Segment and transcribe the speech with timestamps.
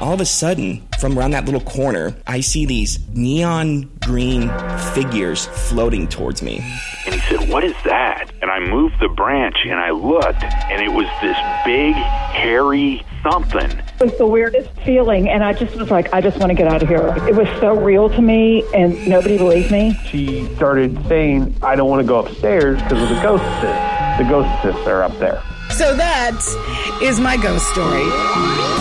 [0.00, 4.50] all of a sudden, from around that little corner, I see these neon green
[4.94, 6.64] figures floating towards me.
[7.06, 8.30] And he said, What is that?
[8.42, 13.70] And I moved the branch and I looked, and it was this big, hairy something.
[13.70, 16.68] It was the weirdest feeling, and I just was like, I just want to get
[16.68, 17.14] out of here.
[17.28, 19.98] It was so real to me, and nobody believed me.
[20.06, 24.18] She started saying, I don't want to go upstairs because of the ghostesses.
[24.18, 25.42] The ghostesses are up there.
[25.70, 26.36] So that
[27.02, 28.73] is my ghost story.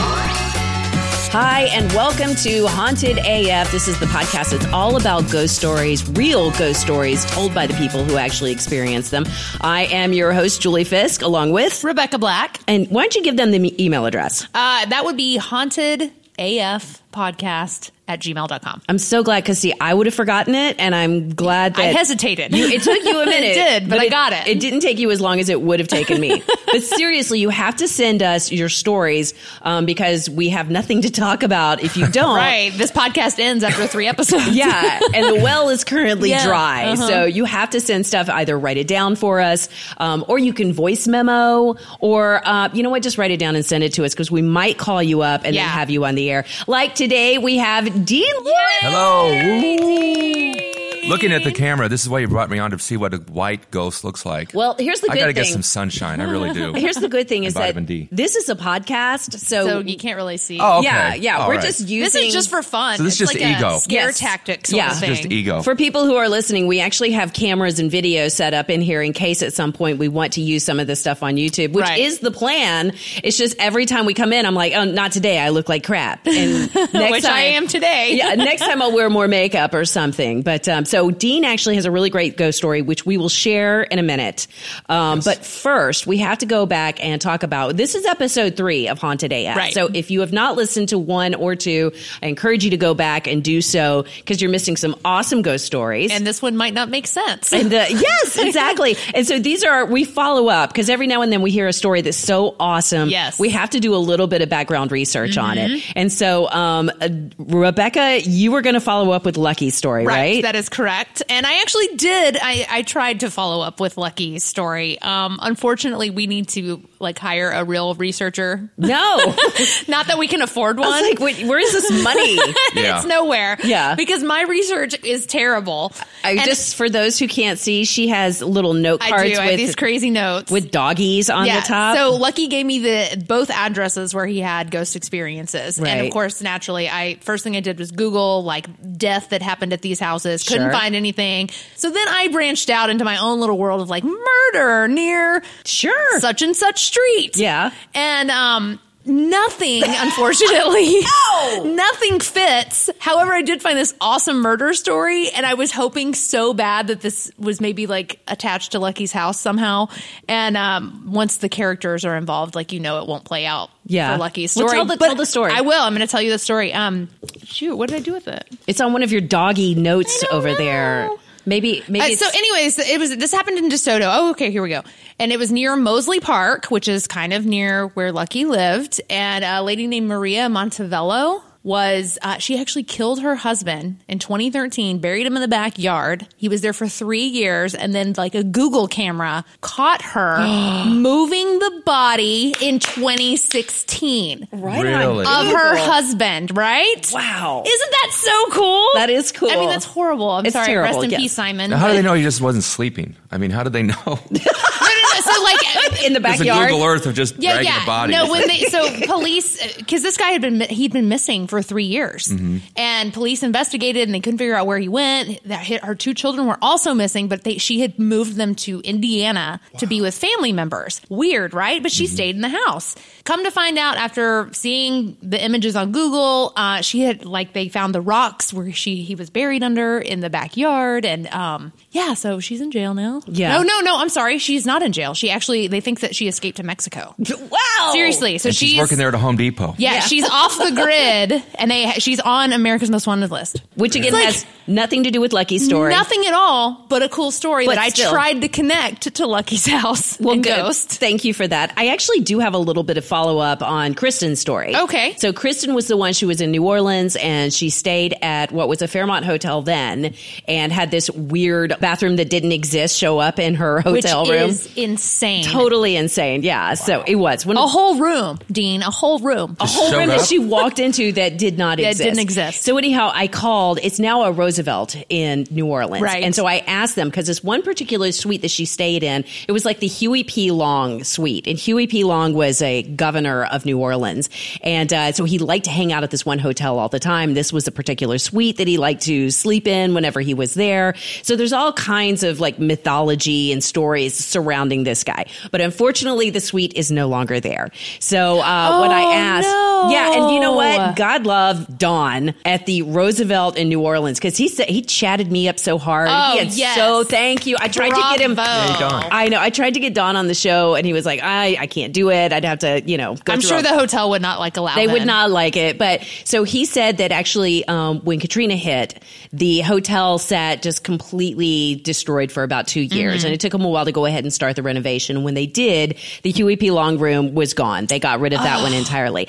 [1.35, 3.71] Hi, and welcome to Haunted AF.
[3.71, 7.73] This is the podcast that's all about ghost stories, real ghost stories told by the
[7.73, 9.25] people who actually experience them.
[9.59, 12.59] I am your host, Julie Fisk, along with Rebekah Black.
[12.67, 14.43] And why don't you give them the email address?
[14.53, 18.81] Uh, that would be haunted AF podcast at gmail.com.
[18.89, 21.85] I'm so glad because see, I would have forgotten it, and I'm glad that I
[21.85, 22.53] hesitated.
[22.53, 23.51] You, it took you a minute.
[23.51, 24.47] it did, but, I got it.
[24.47, 26.43] It didn't take you as long as it would have taken me.
[26.71, 31.11] but seriously, you have to send us your stories um, because we have nothing to
[31.11, 32.35] talk about if you don't.
[32.35, 32.71] right.
[32.73, 34.47] This podcast ends after three episodes.
[34.55, 37.07] yeah, and the well is currently Yeah, dry, uh-huh.
[37.07, 38.29] so you have to send stuff.
[38.29, 42.83] Either write it down for us, um, or you can voice memo, or uh, you
[42.83, 45.01] know what, just write it down and send it to us because we might call
[45.01, 45.63] you up and Yeah.
[45.63, 46.43] then have you on the air.
[46.67, 48.81] Like today, we have Dean Lawrence.
[48.81, 49.29] Hello.
[49.61, 50.72] Woo.
[51.07, 53.17] Looking at the camera, this is why you brought me on to see what a
[53.17, 54.51] white ghost looks like.
[54.53, 55.43] Well, here's the I good gotta thing.
[55.43, 56.21] get some sunshine.
[56.21, 56.73] I really do.
[56.83, 58.07] Here's the good thing is that vitamin D.
[58.11, 60.59] this is a podcast, so, So you can't really see.
[60.59, 60.87] Oh, okay.
[60.87, 61.63] yeah, yeah, All we're right.
[61.63, 62.97] just using This is just for fun.
[62.97, 63.75] So this is it's just like ego.
[63.75, 64.19] a scare Yes.
[64.19, 64.91] tactic sort Yeah.
[64.91, 65.09] of thing.
[65.15, 65.61] Just ego.
[65.61, 69.01] For people who are listening, we actually have cameras and video set up in here
[69.01, 71.71] in case at some point we want to use some of this stuff on YouTube,
[71.73, 71.99] which Right.
[71.99, 72.93] is the plan.
[73.23, 75.39] It's just every time we come in, I'm like, oh, not today.
[75.39, 76.25] I look like crap.
[76.27, 78.13] And next Which time, I am today.
[78.15, 80.41] yeah, next time I'll wear more makeup or something.
[80.41, 83.81] But um, so Dean actually has a really great ghost story, which we will share
[83.81, 84.45] in a minute.
[84.89, 88.87] Um, But first, we have to go back and talk about this is episode three
[88.87, 89.57] of Haunted AF.
[89.57, 89.73] Right.
[89.73, 92.93] So if you have not listened to one or two, I encourage you to go
[92.93, 96.11] back and do so because you're missing some awesome ghost stories.
[96.11, 97.51] And this one might not make sense.
[97.51, 98.95] And uh, yes, exactly.
[99.15, 101.73] and so these are we follow up because every now and then we hear a
[101.73, 103.09] story that's so awesome.
[103.09, 103.39] Yes.
[103.39, 105.71] we have to do a little bit of background research on it.
[105.71, 105.91] Mm-hmm.
[105.95, 107.09] And so, um, uh,
[107.39, 110.43] Rebekah, you were going to follow up with Lucky's story, right?
[110.43, 110.82] That is correct.
[111.29, 112.37] And I actually did.
[112.41, 114.99] I, I tried to follow up with Lucky's story.
[115.01, 118.69] Um, unfortunately, we need to like hire a real researcher.
[118.77, 119.17] no,
[119.87, 120.89] Not that we can afford I one.
[120.89, 122.37] was like, wait, where's this money?
[122.73, 122.97] Yeah.
[122.97, 123.57] it's nowhere.
[123.63, 123.93] Yeah.
[123.95, 125.93] Because my research is terrible.
[126.23, 129.37] I And just for those who can't see, she has little note I cards do.
[129.39, 130.51] I have these crazy notes.
[130.51, 131.59] with doggies on yeah.
[131.59, 131.95] the top.
[131.97, 136.41] So Lucky gave me the both addresses where he had ghost experiences, and of course,
[136.41, 140.43] naturally, I first thing I did was Google like death that happened at these houses.
[140.43, 140.71] Couldn't Sure.
[140.71, 141.49] find anything.
[141.75, 146.19] So then I branched out into my own little world of like murder near sure.
[146.19, 147.37] such and such street.
[147.37, 147.71] Yeah.
[147.93, 148.79] and um.
[149.05, 151.01] Nothing, unfortunately.
[151.33, 151.63] No!
[151.75, 152.89] Nothing fits.
[152.99, 157.01] However, I did find this awesome murder story, and I was hoping so bad that
[157.01, 159.87] this was maybe like attached to Lucky's house somehow.
[160.29, 164.13] And um, once the characters are involved, like you know, it won't play out Yeah.
[164.13, 164.77] for Lucky's Well, story.
[164.77, 165.51] tell the- tell the story.
[165.53, 165.81] I will.
[165.81, 166.71] I'm going to tell you the story.
[166.73, 167.09] Um,
[167.43, 168.47] shoot, what did I do with it?
[168.67, 171.09] it's on one of your doggy notes over there.
[171.45, 172.13] Maybe, maybe.
[172.13, 174.09] Uh, so, anyways, it was this happened in DeSoto.
[174.13, 174.81] Oh, okay, here we go.
[175.19, 179.01] And it was near Mosley Park, which is kind of near where Lucky lived.
[179.09, 184.99] And a lady named Maria Montevello was uh, she actually killed her husband in 2013,
[184.99, 186.27] buried him in the backyard.
[186.37, 190.39] He was there for three years, and then like a Google camera caught her
[190.87, 195.25] moving the body in 2016 right Really?
[195.25, 195.85] of her Google.
[195.85, 196.55] husband.
[196.57, 197.09] Right?
[197.13, 197.63] Wow.
[197.65, 198.87] Isn't that so cool?
[198.95, 199.49] That is cool.
[199.51, 200.29] I mean, that's horrible.
[200.29, 200.67] I'm It's sorry.
[200.67, 201.21] terrible, Rest in yes.
[201.21, 201.69] peace, Simon.
[201.69, 203.15] Now, how do they know he just wasn't sleeping?
[203.31, 203.95] I mean, how did they know?
[204.05, 205.19] no, no, no.
[205.23, 206.69] So like in the There's a backyard.
[206.69, 207.83] Google Earth of just yeah, dragging yeah.
[207.83, 208.13] a body.
[208.13, 211.85] No, when they so police because this guy had been he'd been missing for three
[211.85, 212.57] years, Mm-hmm.
[212.75, 215.43] and police investigated and they couldn't figure out where he went.
[215.47, 218.79] That hit, her two children were also missing, but they she had moved them to
[218.81, 221.01] Indiana to be with family members.
[221.09, 221.81] Weird, right?
[221.83, 222.95] But she stayed in the house.
[223.25, 227.69] Come to find out, after seeing the images on Google, uh, she had like they
[227.69, 232.15] found the rocks where she he was buried under in the backyard, and um, yeah,
[232.15, 233.21] so she's in jail now.
[233.27, 233.53] Yeah.
[233.57, 233.99] No, no, no.
[233.99, 235.13] I'm sorry, she's not in jail.
[235.13, 237.15] She actually they think that she escaped to Mexico.
[237.17, 237.91] wow.
[237.93, 239.75] Seriously, so and she's, working there at a Home Depot.
[239.77, 241.43] Yeah, she's off the grid.
[241.59, 243.61] and they she's on America's Most Wanted list.
[243.75, 245.91] Which again like has nothing to do with Lucky's story.
[245.91, 249.65] Nothing at all, but a cool story But that I tried to connect to Lucky's
[249.67, 250.55] house Well, and good.
[250.55, 250.89] Ghost.
[250.89, 251.73] Thank you for that.
[251.77, 254.75] I actually do have a little bit of follow up on Kristen's story.
[254.75, 255.15] Okay.
[255.17, 256.13] So Kristen was the one.
[256.13, 260.13] She was in New Orleans and she stayed at what was a Fairmont hotel then,
[260.47, 264.41] and had this weird bathroom that didn't exist show up in her Which hotel room.
[264.43, 265.43] Which is insane.
[265.43, 266.41] Totally insane.
[266.41, 266.73] Yeah.
[266.75, 268.81] So it was when A whole room, Dean.
[268.81, 269.57] A whole room.
[269.59, 270.17] a whole room up?
[270.17, 272.03] that she walked into that did not That exist.
[272.03, 272.63] didn't exist.
[272.63, 273.79] So anyhow, I called.
[273.83, 276.23] It's now a Roosevelt in New Orleans, Right.
[276.23, 279.51] And so I asked them because this one particular suite that she stayed in, it
[279.51, 280.51] was like the Huey P.
[280.51, 282.03] Long suite, and Huey P.
[282.05, 284.29] Long was a governor of New Orleans,
[284.61, 287.33] and uh, so he liked to hang out at this one hotel all the time.
[287.33, 290.95] This was a particular suite that he liked to sleep in whenever he was there.
[291.23, 296.39] So there's all kinds of like mythology and stories surrounding this guy, but unfortunately, the
[296.39, 297.69] suite is no longer there.
[297.99, 299.72] So uh, when I Oh, asked, no.
[299.91, 300.95] Yeah, and you know what?
[300.95, 305.47] God love Don at the Roosevelt in New Orleans because he said he chatted me
[305.47, 306.09] up so hard.
[306.11, 306.75] Oh, he had yes.
[306.75, 307.57] so thank you.
[307.59, 308.35] I tried to get him.
[308.35, 309.07] Bravo.
[309.11, 309.39] I know.
[309.39, 311.93] I tried to get Don on the show, and he was like, "I, I can't
[311.93, 312.31] do it.
[312.33, 314.75] I'd have to, you know." Go I'm sure all- the hotel would not like allow.
[314.75, 315.77] they would not like it.
[315.77, 319.01] But so he said that actually, um, when Katrina hit,
[319.31, 323.25] the hotel sat just completely destroyed for about two years, Mm-hmm.
[323.27, 325.23] and it took them a while to go ahead and start the renovation.
[325.23, 326.71] When they did, the Huey P.
[326.71, 327.85] Long room was gone.
[327.85, 329.27] They got rid of that one entirely.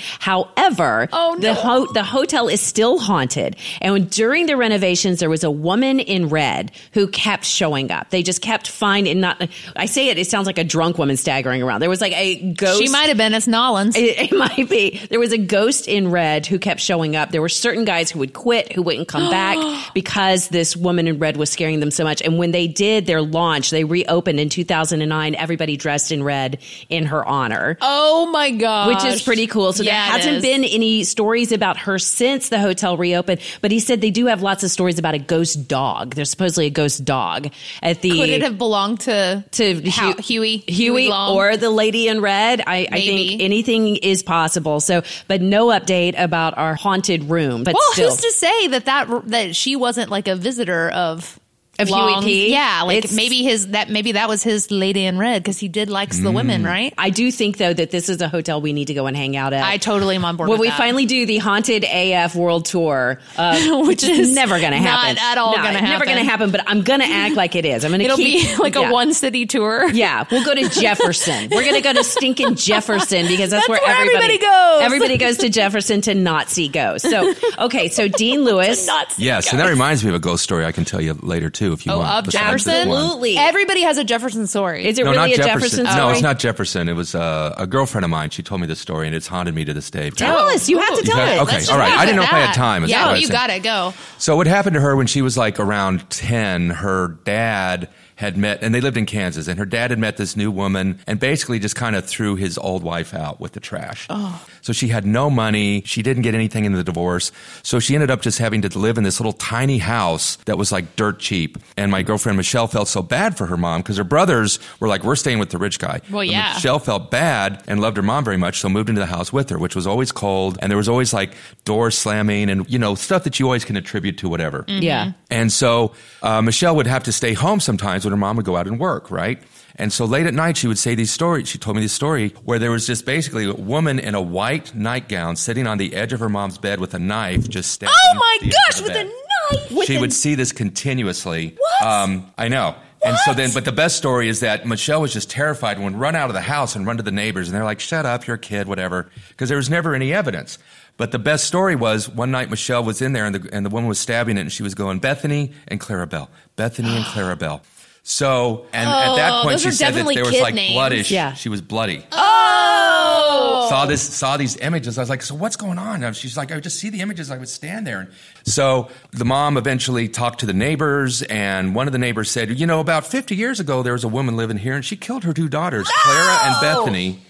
[0.56, 5.30] However, Oh, the ho- the hotel is still haunted, and when, during the renovations, there
[5.30, 8.10] was a woman in red who kept showing up.
[8.10, 9.20] They just kept finding.
[9.20, 10.18] Not, I say it.
[10.18, 11.80] It sounds like a drunk woman staggering around.
[11.80, 12.80] There was like a ghost.
[12.82, 13.34] She might have been.
[13.34, 13.96] It's Nollins.
[13.96, 14.98] It, it might be.
[15.10, 17.30] There was a ghost in red who kept showing up.
[17.30, 19.56] There were certain guys who would quit, who wouldn't come back
[19.94, 22.22] because this woman in red was scaring them so much.
[22.22, 26.58] And when they did their launch, they reopened in 2009, everybody dressed in red
[26.88, 27.76] in her honor.
[27.80, 28.88] oh my god!
[28.88, 29.72] Which is pretty cool.
[29.72, 30.42] So Yeah, there hasn't is.
[30.42, 34.42] been any stories about her since the hotel reopened, but he said they do have
[34.42, 36.14] lots of stories about a ghost dog.
[36.14, 37.48] There's supposedly a ghost dog
[37.82, 40.58] at the Could it have belonged to to Huey?
[40.58, 41.36] Huey, Long?
[41.36, 42.62] or the lady in red.
[42.66, 44.80] I, I think anything is possible.
[44.80, 47.64] So, but no update about our haunted room.
[47.64, 51.38] But Well, still, who's to say that that that she wasn't like a visitor of
[51.78, 52.50] Of Huey Long's- P?
[52.52, 55.68] Yeah, like It's- maybe his that maybe that was his lady in red because he
[55.68, 56.94] did likes the women, right?
[56.96, 59.36] I do think though that this is a hotel we need to go and hang
[59.36, 59.64] out at.
[59.64, 60.48] I totally am on board.
[60.48, 60.78] when with we that.
[60.78, 64.78] finally do the haunted AF World Tour, uh, Which which is is never going to
[64.78, 65.16] happen.
[65.16, 65.84] not at all No, gonna happen.
[65.90, 66.48] Never going to happen.
[66.48, 66.50] happen.
[66.50, 67.84] But I'm going to act like it is.
[67.84, 69.88] I'm going to it'll keep be like a one city tour.
[69.90, 71.48] Yeah, we'll go to Jefferson.
[71.50, 74.82] We're going to go to stinking Jefferson because that's, That's where, where everybody, everybody goes.
[74.82, 77.08] Everybody goes to Jefferson to not see ghosts.
[77.08, 78.88] So, okay, so Dean Lewis.
[79.18, 81.63] Yes, and that reminds me of a ghost story I can tell you later too
[81.72, 82.26] if you Oh, want.
[82.26, 82.72] of Jefferson?
[82.88, 83.36] Absolutely.
[83.38, 84.86] Everybody has a Jefferson story.
[84.86, 85.96] Is it No, really not a Jefferson, story?
[85.96, 86.88] No, it's not Jefferson.
[86.88, 88.30] It was uh, a girlfriend of mine.
[88.30, 90.10] She told me the story, and it's haunted me to this day.
[90.10, 90.68] Tell us.
[90.68, 91.54] You have to You tell have- us.
[91.68, 91.92] okay, all right.
[91.92, 92.84] I didn't know look if I had time.
[92.86, 93.94] Yeah, that you got to go.
[94.18, 98.62] So what happened to her when she was like around 10, her dad had met,
[98.62, 101.58] and they lived in Kansas, and her dad had met this new woman and basically
[101.58, 104.06] just kind of threw his old wife out with the trash.
[104.10, 104.44] Oh.
[104.62, 105.82] So she had no money.
[105.84, 107.32] She didn't get anything in the divorce.
[107.62, 110.72] So she ended up just having to live in this little tiny house that was
[110.72, 111.58] like dirt cheap.
[111.76, 115.04] And my girlfriend Michelle felt so bad for her mom because her brothers were like,
[115.04, 116.00] we're staying with the rich guy.
[116.10, 116.54] Well, But yeah.
[116.54, 119.50] Michelle felt bad and loved her mom very much, so moved into the house with
[119.50, 120.58] her, which was always cold.
[120.62, 121.34] And there was always like
[121.64, 124.64] doors slamming and, you know, stuff that you always can attribute to whatever.
[124.68, 125.12] Yeah.
[125.30, 128.56] And so uh, Michelle would have to stay home sometimes when her mom would go
[128.56, 129.42] out and work, right?
[129.76, 131.48] And so late at night, she would say these stories.
[131.48, 134.74] She told me this story where there was just basically a woman in a white
[134.74, 137.94] nightgown sitting on the edge of her mom's bed with a knife, just stabbing.
[137.96, 139.70] Oh my gosh, of the with a bed.
[139.70, 139.86] knife.
[139.86, 141.56] she would see this continuously.
[141.58, 141.88] What?
[141.90, 142.76] Um, I know.
[142.98, 143.08] What?
[143.10, 145.94] And so then, but the best story is that Michelle was just terrified and would
[145.94, 148.26] run out of the house and run to the neighbors, and they're like, "Shut up,
[148.26, 150.56] you're a kid, whatever," because there was never any evidence.
[150.96, 153.70] But the best story was one night Michelle was in there, and the and the
[153.70, 157.60] woman was stabbing it, and she was going Bethany and Clarabelle, Bethany and Clarabelle.
[158.06, 160.74] So, and at that Oh, point, she said that there was like names.
[160.76, 161.10] bloodish.
[161.10, 161.32] Yeah.
[161.32, 164.98] She was bloody Oh, saw this saw these images.
[164.98, 166.02] I was like, so what's going on?
[166.04, 167.30] And she's like, I would just see the images.
[167.30, 168.00] I would stand there.
[168.00, 168.10] And
[168.44, 172.66] so the mom eventually talked to the neighbors, and one of the neighbors said, you
[172.66, 175.32] know, about 50 years ago, there was a woman living here, and she killed her
[175.32, 177.20] two daughters, Clara and Bethany.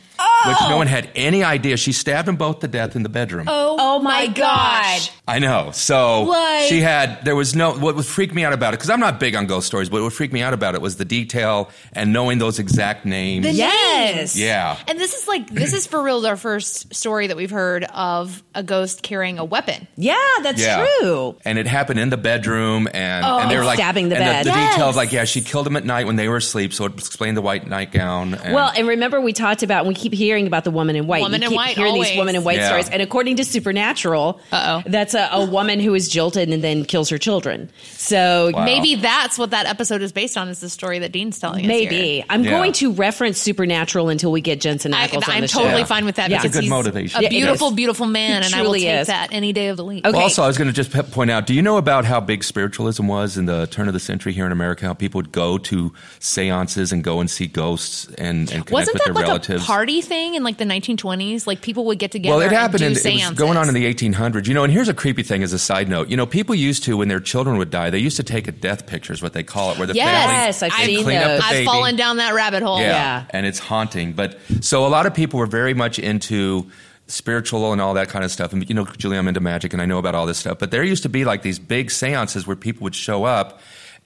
[0.47, 1.77] Which no one had any idea.
[1.77, 3.47] She stabbed them both to death in the bedroom.
[3.49, 5.11] Oh, oh my gosh.
[5.27, 5.71] I know.
[5.73, 8.91] So Like- she had, there was no, what would freak me out about it, because
[8.91, 10.97] I'm not big on ghost stories, but what would freak me out about it was
[10.97, 13.47] the detail and knowing those exact names.
[13.47, 14.17] The Yes.
[14.17, 14.41] names.
[14.41, 14.77] Yeah.
[14.89, 18.43] And this is like this is for real our first story that we've heard of
[18.55, 19.87] a ghost carrying a weapon.
[19.97, 20.87] Yeah, that's Yeah.
[21.01, 21.37] true.
[21.45, 24.25] And it happened in the bedroom, and, Oh, and they were like stabbing the and
[24.25, 24.45] bed.
[24.47, 24.75] The, the Yes.
[24.75, 27.37] details, like yeah, she killed them at night when they were asleep, so it explained
[27.37, 28.35] the white nightgown.
[28.35, 31.07] And, Well, and remember we talked about we keep hearing hearing about the woman in
[31.07, 31.23] white.
[31.23, 32.09] Woman you in keep white, hearing always.
[32.09, 32.67] these woman in white Yeah.
[32.67, 32.89] stories.
[32.89, 34.83] And according to Supernatural, Uh-oh.
[34.91, 37.71] that's a, a woman who is jilted and then kills her children.
[37.97, 38.65] So Wow.
[38.65, 40.49] Maybe that's what that episode is based on.
[40.49, 41.69] Is the story that Dean's telling us?
[41.69, 42.25] maybe here.
[42.29, 42.51] I'm Yeah.
[42.51, 45.87] going to reference Supernatural until we get Jensen I, Ackles on I'm the totally show.
[45.87, 46.39] fine with that Yeah.
[46.39, 47.25] because It's a good he's motivation.
[47.25, 47.75] a beautiful, is.
[47.75, 49.07] beautiful man, He and I will truly take is.
[49.07, 50.05] that any day of the week.
[50.07, 50.13] Okay.
[50.13, 52.21] Well, also, I was going to just pe- point out do you know about how
[52.21, 54.87] big spiritualism was in the turn of the century here in America?
[54.87, 58.95] How people would go to seances and go and see ghosts and, and connect Wasn't
[58.95, 59.63] with that their like relatives?
[59.63, 61.47] a party thing in like the 1920s?
[61.47, 62.35] Like people would get together.
[62.39, 62.81] Well, it happened.
[62.83, 64.47] And In, do it was going on in the 1800s.
[64.47, 66.09] You know, and here's a creepy thing as a side note.
[66.09, 68.53] You know, people used to when their children would die, they used to take a
[68.53, 71.25] death picture, is what they call it, where the Yes, family I've seen clean up
[71.25, 71.41] those.
[71.41, 72.81] the I've fallen down that rabbit hole.
[72.81, 72.87] Yeah.
[72.87, 73.25] Yeah.
[73.31, 74.15] And it's haunting.
[74.15, 76.71] But so a lot of people were very much into
[77.07, 78.53] spiritual and all that kind of stuff.
[78.53, 80.59] And, you know, Julie, I'm into magic and I know about all this stuff.
[80.59, 83.61] But there used to be like these big seances where people would show up.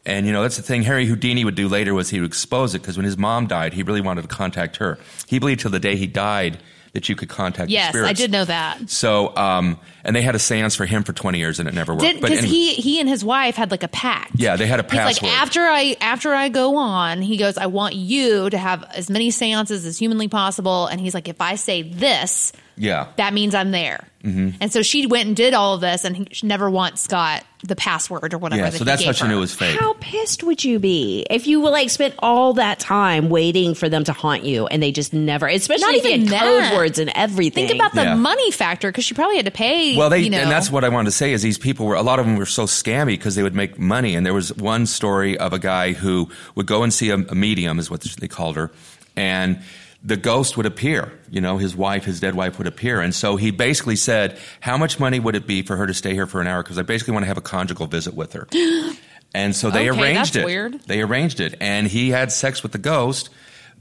[0.09, 2.75] And, you know, that's the thing Harry Houdini would do later was he would expose
[2.75, 4.99] it because when his mom died, he really wanted to contact her.
[5.27, 6.59] He believed till the day he died
[6.95, 7.95] that you could contact the Yes.
[7.95, 8.89] I did know that.
[8.89, 11.93] So, um, and they had a seance for him for 20 years and it never
[11.95, 12.21] worked.
[12.21, 14.33] Because anyway- he he and his wife had like a pact.
[14.37, 17.67] Yeah, they had a He's like after I after I go on, he goes, I
[17.67, 20.87] want you to have as many seances as humanly possible.
[20.87, 23.09] And he's like, if I say this, yeah.
[23.17, 24.05] that means I'm there.
[24.25, 24.57] Mm-hmm.
[24.61, 27.45] And so she went and did all of this, and he she never once got
[27.63, 28.63] the password or whatever.
[28.63, 29.29] Yeah, that so he that's how gave she her.
[29.29, 29.79] knew it was fake.
[29.79, 34.03] How pissed would you be if you like spent all that time waiting for them
[34.05, 36.71] to haunt you and they just never, especially Not if you even had that.
[36.71, 37.69] code words and everything.
[37.69, 38.15] Think about the Yeah.
[38.17, 39.97] money factor because she probably had to pay.
[39.97, 41.95] Well, they you know, and that's what I wanted to say is these people were
[41.95, 44.17] a lot of them were so scammy because they would make money.
[44.17, 47.35] And there was one story of a guy who would go and see a, a
[47.37, 48.73] medium, is what they called her,
[49.17, 49.61] and
[50.03, 51.13] the ghost would appear.
[51.31, 54.77] You know, his wife, his dead wife, would appear, and so he basically said, "How
[54.77, 56.63] much money would it be for her to stay here for an hour?
[56.63, 58.47] Because I basically want to have a conjugal visit with her."
[59.35, 60.45] And so they Okay, arranged that's it.
[60.47, 60.81] weird.
[60.87, 63.29] They arranged it, and he had sex with the ghost,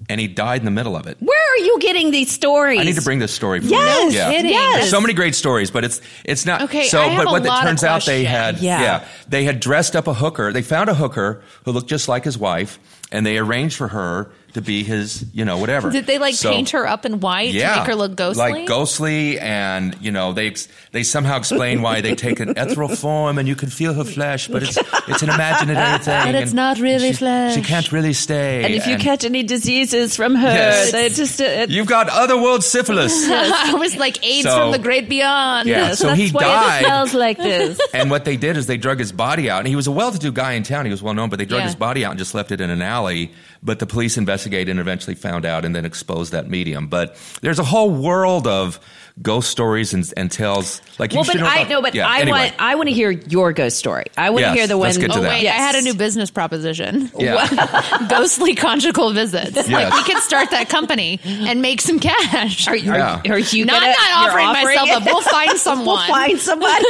[0.10, 1.16] and he died in the middle of it.
[1.22, 2.82] Where are you getting these stories?
[2.82, 3.62] I need to bring this story.
[3.62, 4.18] For Yes, you.
[4.20, 4.30] Yeah.
[4.32, 4.52] kidding.
[4.52, 4.90] yes.
[4.90, 6.64] So many great stories, but it's it's not.
[6.64, 8.64] Okay, so I have but a what lot it turns out they had questions.
[8.64, 9.06] Yeah.
[9.30, 10.52] they had dressed up a hooker.
[10.52, 12.78] They found a hooker who looked just like his wife,
[13.10, 15.92] and they arranged for her to be his, you know, whatever.
[15.92, 18.52] Did they like So- paint her up in white yeah, to make her look ghostly?
[18.52, 20.56] like ghostly, and you know they
[20.92, 24.48] they somehow explain why they take an ethereal form and you can feel her flesh,
[24.48, 26.26] but it's it's an imaginative thing.
[26.26, 27.54] But it's and not really she, flesh.
[27.56, 28.64] She can't really stay.
[28.64, 30.92] And if you catch any diseases from her, Yes.
[30.92, 33.14] they just uh, you've got otherworld syphilis.
[33.30, 35.70] I was like AIDS So- from the great beyond.
[35.70, 36.82] Yeah, so that's he why died.
[36.82, 37.80] it smells like this.
[37.94, 40.32] and what they did is they drug his body out, and he was a well-to-do
[40.32, 40.86] guy in town.
[40.86, 41.66] He was well known, but they drug Yeah.
[41.68, 43.32] his body out and just left it in an alley.
[43.64, 46.88] But the police investigated and eventually found out, and then exposed that medium.
[46.88, 48.80] But there's a whole world of
[49.22, 50.82] ghost stories and, and tales.
[51.00, 52.40] Like you well, should but know I about- know, but yeah, I anyway.
[52.40, 54.06] want I want to hear your ghost story.
[54.18, 54.86] I want to hear the one.
[54.88, 55.30] let's get to Oh that.
[55.30, 55.60] wait, Yes.
[55.60, 57.12] I had a new business proposition.
[57.20, 58.08] Yeah.
[58.10, 59.56] Ghostly conjugal visits.
[59.70, 62.68] Like we could start that company and make some cash.
[62.68, 63.22] Are, you- Yeah.
[63.26, 64.96] are, are you No, gonna, I'm not you're offering myself it?
[64.96, 65.06] up.
[65.06, 65.86] We'll find someone.
[65.88, 66.86] we'll find somebody.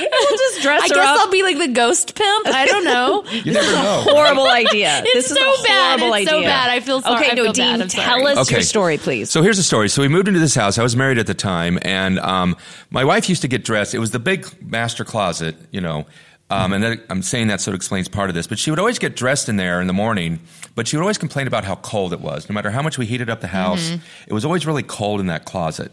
[0.00, 1.18] we'll just dress I her guess up.
[1.20, 2.46] I'll be like the ghost pimp.
[2.48, 3.24] I don't know.
[3.30, 4.00] you never know.
[4.04, 5.02] horrible idea.
[5.04, 5.98] It's this is so a bad.
[6.00, 6.70] horrible It's so bad.
[6.70, 7.24] I feel sorry.
[7.26, 9.30] Okay, no, feel Dean, tell us your story, please.
[9.30, 9.88] So here's the story.
[9.88, 10.78] So we moved into this house.
[10.78, 12.56] I was married at the time, and um,
[12.90, 13.94] my wife used to get dressed.
[13.94, 16.06] It was the big master closet, you know.
[16.50, 18.46] Um, and that, I'm saying that sort of explains part of this.
[18.46, 20.40] But she would always get dressed in there in the morning,
[20.74, 22.48] but she would always complain about how cold it was.
[22.48, 23.90] No matter how much we heated up the house,
[24.26, 25.90] it was always really cold in that closet.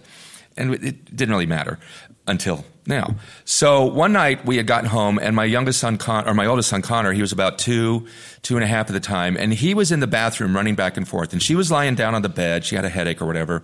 [0.57, 1.79] And it didn't really matter
[2.27, 3.15] until now.
[3.45, 6.69] So one night we had gotten home, and my youngest son, Con- or my oldest
[6.69, 8.07] son, Connor, he was about two,
[8.41, 10.97] two and a half at the time, and he was in the bathroom running back
[10.97, 12.65] and forth, and she was lying down on the bed.
[12.65, 13.61] She had a headache or whatever.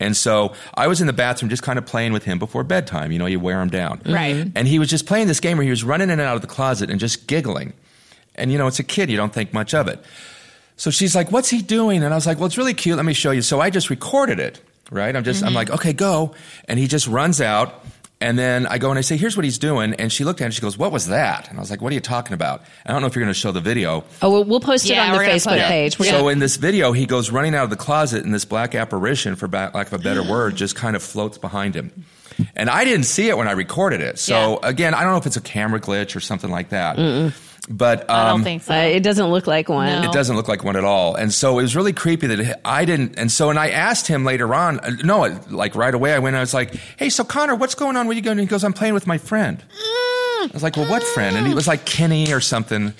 [0.00, 3.10] And so I was in the bathroom just kind of playing with him before bedtime.
[3.10, 3.98] You know, you wear him down.
[3.98, 4.14] Mm-hmm.
[4.14, 4.52] Right.
[4.54, 6.40] And he was just playing this game where he was running in and out of
[6.40, 7.72] the closet and just giggling.
[8.36, 9.98] And, you know, it's a kid, you don't think much of it.
[10.78, 12.96] So she's like, "What's he doing?" And I was like, "Well, it's really cute.
[12.96, 14.62] Let me show you." So I just recorded it.
[14.90, 15.14] Right?
[15.14, 15.56] I'm just I'm mm-hmm.
[15.56, 16.34] like, "Okay, go."
[16.66, 17.84] And he just runs out.
[18.20, 20.44] And then I go and I say, "Here's what he's doing." And she looked at
[20.44, 22.32] it and she goes, "What was that?" And I was like, "What are you talking
[22.34, 24.02] about?" I don't know if you're going to show the video.
[24.22, 25.98] oh, we'll, we'll post it Yeah, on the we're gonna put Facebook page.
[26.00, 28.44] We're So gonna, in this video, he goes running out of the closet, and this
[28.44, 32.04] black apparition, for ba- lack of a better word, just kind of floats behind him.
[32.56, 34.18] And I didn't see it when I recorded it.
[34.18, 34.68] So Yeah.
[34.68, 36.96] again, I don't know if it's a camera glitch or something like that.
[37.70, 38.74] But um, I don't think so.
[38.74, 40.02] uh, it doesn't look like one.
[40.02, 40.08] No.
[40.08, 41.14] it doesn't look like one at all.
[41.16, 43.18] And so it was really creepy that it, I didn't.
[43.18, 46.34] And so, and I asked him later on, uh, no, like right away, I went,
[46.34, 48.06] I was like, hey, so Connor, what's going on?
[48.06, 48.38] Where you going?
[48.38, 49.62] And he goes, I'm playing with my friend.
[49.70, 51.36] I was like, well, what friend?
[51.36, 52.94] And he was like Kenny or something.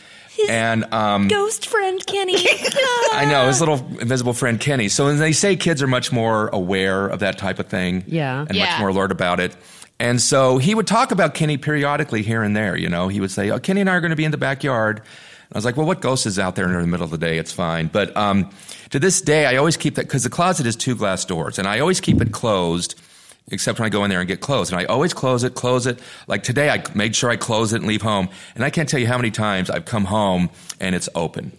[0.48, 2.36] and um, Ghost friend Kenny.
[3.12, 4.88] I know his little invisible friend Kenny.
[4.88, 8.44] So when they say kids are much more aware of that type of thing, Yeah.
[8.46, 8.66] and Yeah.
[8.66, 9.56] much more alert about it.
[10.00, 12.76] And so he would talk about Kenny periodically here and there.
[12.76, 14.38] You know, he would say, "Oh, Kenny and I are going to be in the
[14.38, 17.10] backyard." And I was like, well, what ghost is out there in the middle of
[17.10, 17.38] the day?
[17.38, 17.86] It's fine.
[17.86, 18.50] But um,
[18.90, 21.66] to this day, I always keep that because the closet is two glass doors, and
[21.66, 23.00] I always keep it closed.
[23.50, 24.70] Except when I go in there and get clothes.
[24.70, 26.00] And I always close it, close it.
[26.26, 28.28] Like today, I made sure I close it and leave home.
[28.54, 30.50] And I can't tell you how many times I've come home
[30.80, 31.56] and it's open.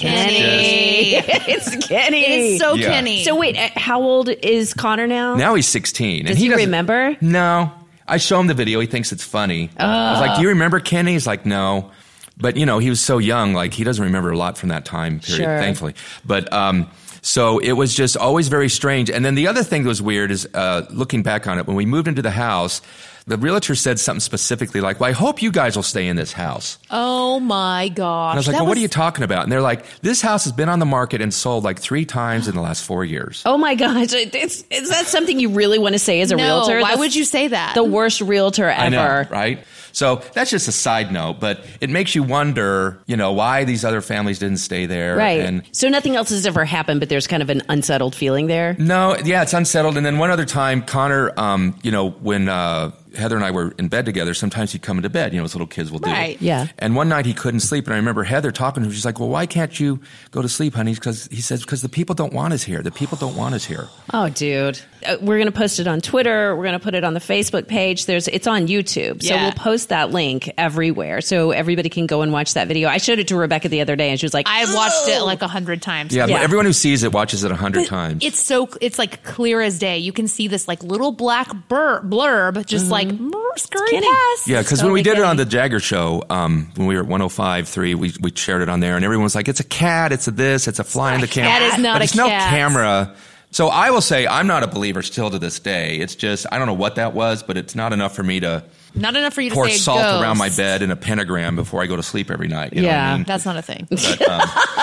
[0.00, 1.14] Kenny.
[1.16, 2.20] it's Kenny.
[2.54, 2.88] It's so Yeah.
[2.88, 3.24] Kenny.
[3.24, 5.34] So wait, uh, how old is Connor now?
[5.36, 6.20] Now he's 16.
[6.20, 7.16] and Does he doesn't- remember?
[7.20, 7.72] No.
[8.08, 8.78] I show him the video.
[8.80, 9.68] He thinks it's funny.
[9.76, 11.12] I was like, do you remember Kenny?
[11.14, 11.90] He's like, no.
[12.38, 13.52] But, you know, he was so young.
[13.54, 15.58] Like, he doesn't remember a lot from that time period, Sure.
[15.58, 15.94] thankfully.
[16.24, 16.88] But, um,
[17.22, 19.10] so it was just always very strange.
[19.10, 21.74] And then the other thing that was weird is, uh, looking back on it, when
[21.76, 22.80] we moved into the house,
[23.28, 26.32] the realtor said something specifically like, well, I hope you guys will stay in this
[26.32, 26.78] house.
[26.90, 28.30] oh my gosh.
[28.32, 29.42] And I was like, That well, what are you talking about?
[29.42, 32.46] And they're like, this house has been on the market and sold like three times
[32.48, 33.42] in the last four years.
[33.44, 34.12] Oh my gosh!
[34.12, 36.80] It's, is that something you really want to say as a No, realtor?
[36.80, 37.74] why That's would you say that?
[37.74, 38.80] The worst realtor ever.
[38.80, 39.58] I know, right?
[39.96, 43.82] So that's just a side note, but it makes you wonder, you know, why these
[43.82, 45.16] other families didn't stay there.
[45.16, 45.40] Right.
[45.40, 48.76] And so nothing else has ever happened, but there's kind of an unsettled feeling there.
[48.78, 49.96] no, yeah, it's unsettled.
[49.96, 53.72] And then one other time, Connor, um, you know, when uh, Heather and I were
[53.78, 56.10] in bed together, sometimes he'd come into bed, you know, as little kids will do.
[56.10, 56.36] Right.
[56.42, 56.66] Yeah.
[56.78, 58.92] And one night he couldn't sleep, and I remember Heather talking to him.
[58.92, 60.00] She's like, "Well, why can't you
[60.32, 62.82] go to sleep, honey?" Because he says, "Because the people don't want us here.
[62.82, 64.78] The people don't want us here." Oh, dude.
[65.06, 66.54] Uh, we're going to post it on Twitter.
[66.54, 68.04] We're going to put it on the Facebook page.
[68.04, 69.22] There's it's on YouTube.
[69.22, 69.44] So Yeah.
[69.44, 72.88] we'll post that link everywhere so everybody can go and watch that video.
[72.88, 75.20] I showed it to Rebekah the other day and she was like, I've watched it
[75.20, 76.14] "Oh." like a hundred times.
[76.14, 76.40] Yeah, Yeah.
[76.40, 78.24] everyone who sees it watches it a hundred times.
[78.24, 79.98] It's so it's like clear as day.
[79.98, 83.30] You can see this like little black bur- blurb, just like Mm-hmm.
[83.30, 84.48] "Brr, scurry past.
[84.48, 87.08] Yeah, because when we did it on the Jagger show, um, when we were at
[87.08, 90.26] 105.3, we, we shared it on there, and everyone was like, it's a cat, it's
[90.28, 91.50] a this, it's a fly in the camera.
[91.50, 93.14] That is not but a it's no camera.
[93.52, 95.96] So I will say I'm not a believer still to this day.
[95.98, 98.64] It's just, I don't know what that was, but it's not enough for me to
[98.96, 100.22] Not enough for you to pour say salt ghost.
[100.22, 102.72] around my bed in a pentagram before I go to sleep every night.
[102.72, 103.16] You know what I Yeah.
[103.16, 103.24] mean?
[103.24, 104.40] That's not a thing, But, um,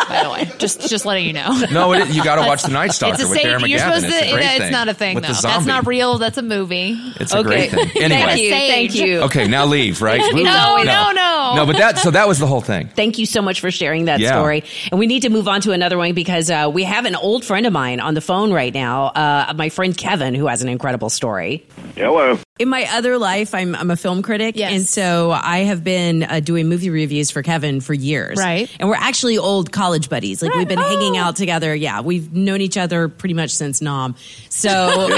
[0.07, 0.51] by the way.
[0.59, 1.51] Just just letting you know.
[1.71, 3.79] no, it, you got to watch The Night Stalker It's a with safe, Darren you're
[3.79, 3.95] McGavin.
[3.99, 4.25] supposed It's to.
[4.27, 4.71] a great it's thing.
[4.71, 5.33] not a thing with though.
[5.33, 6.17] That's not real.
[6.19, 6.95] That's a movie.
[7.19, 7.67] It's a Okay.
[7.67, 8.03] great thing.
[8.03, 8.21] Anyway.
[8.21, 8.49] Thank you.
[8.51, 8.69] Sage.
[8.91, 9.19] Thank you.
[9.21, 10.21] Okay, now leave, right?
[10.33, 11.53] No, no, no.
[11.55, 12.89] No, but that, so that was the whole thing.
[12.95, 14.29] Thank you so much for sharing that Yeah.
[14.31, 14.63] story.
[14.91, 17.43] And we need to move on to another one because uh, we have an old
[17.45, 20.69] friend of mine on the phone right now, uh, my friend Kevin, who has an
[20.69, 21.65] incredible story.
[21.95, 22.37] Hello.
[22.59, 24.55] In my other life, I'm, I'm a film critic.
[24.55, 24.71] Yes.
[24.73, 28.37] And so I have been uh, doing movie reviews for Kevin for years.
[28.37, 28.69] Right.
[28.79, 30.43] And we're actually old college buddies.
[30.43, 30.87] Like we've been Right.
[30.91, 31.21] hanging Oh.
[31.21, 31.73] out together.
[31.73, 32.01] Yeah.
[32.01, 34.13] We've known each other pretty much since Nam.
[34.49, 34.69] So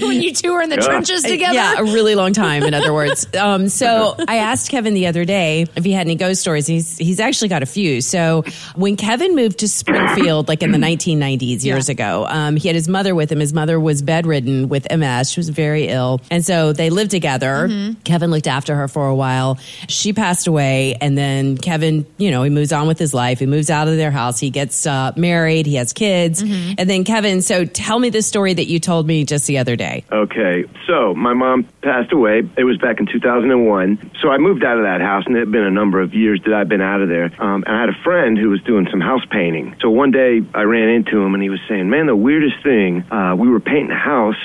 [0.00, 1.52] when you two are in the trenches together.
[1.52, 3.26] yeah, a really long time, in other words.
[3.40, 6.66] Um, so I asked Kevin the other day if he had any ghost stories.
[6.66, 8.00] He's he's actually got a few.
[8.00, 11.92] So when Kevin moved to Springfield, like in the 1990s, years Yeah.
[11.92, 13.40] ago, um, he had his mother with him.
[13.40, 15.30] His mother was bedridden with MS.
[15.30, 17.68] She was very ill, and so they lived together.
[18.04, 19.58] Kevin looked after her for a while.
[19.88, 23.38] She passed away, and then Kevin, you know, he moves on with his life.
[23.40, 24.38] He moves out of their house.
[24.38, 25.66] He gets uh, married.
[25.66, 27.42] He has kids, and then Kevin.
[27.42, 30.04] So tell me the story that you told me just the other day.
[30.10, 32.42] Okay, so my mom passed away.
[32.56, 34.12] It was back in 2001.
[34.20, 36.40] So I moved out of that house, and it had been a number of years
[36.44, 37.30] that I'd been out of there.
[37.38, 39.76] Um, and I had a friend who was doing some house painting.
[39.80, 43.04] So one day I ran into him, and he was saying, "Man, the weirdest thing.
[43.10, 44.36] Uh, we were painting a house."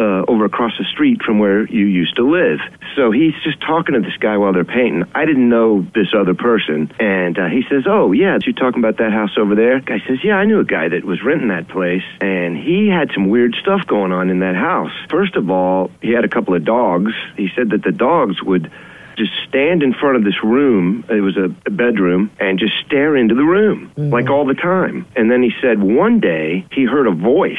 [0.00, 2.58] Uh, over across the street from where you used to live.
[2.96, 5.04] So he's just talking to this guy while they're painting.
[5.14, 6.90] I didn't know this other person.
[6.98, 9.78] And uh, he says, Oh, yeah, you're talking about that house over there?
[9.80, 12.04] Guy says, Yeah, I knew a guy that was renting that place.
[12.22, 14.92] And he had some weird stuff going on in that house.
[15.10, 17.12] First of all, he had a couple of dogs.
[17.36, 18.72] He said that the dogs would
[19.18, 21.04] just stand in front of this room.
[21.10, 25.04] It was a, a bedroom, and just stare into the room like all the time.
[25.14, 27.58] And then he said one day he heard a voice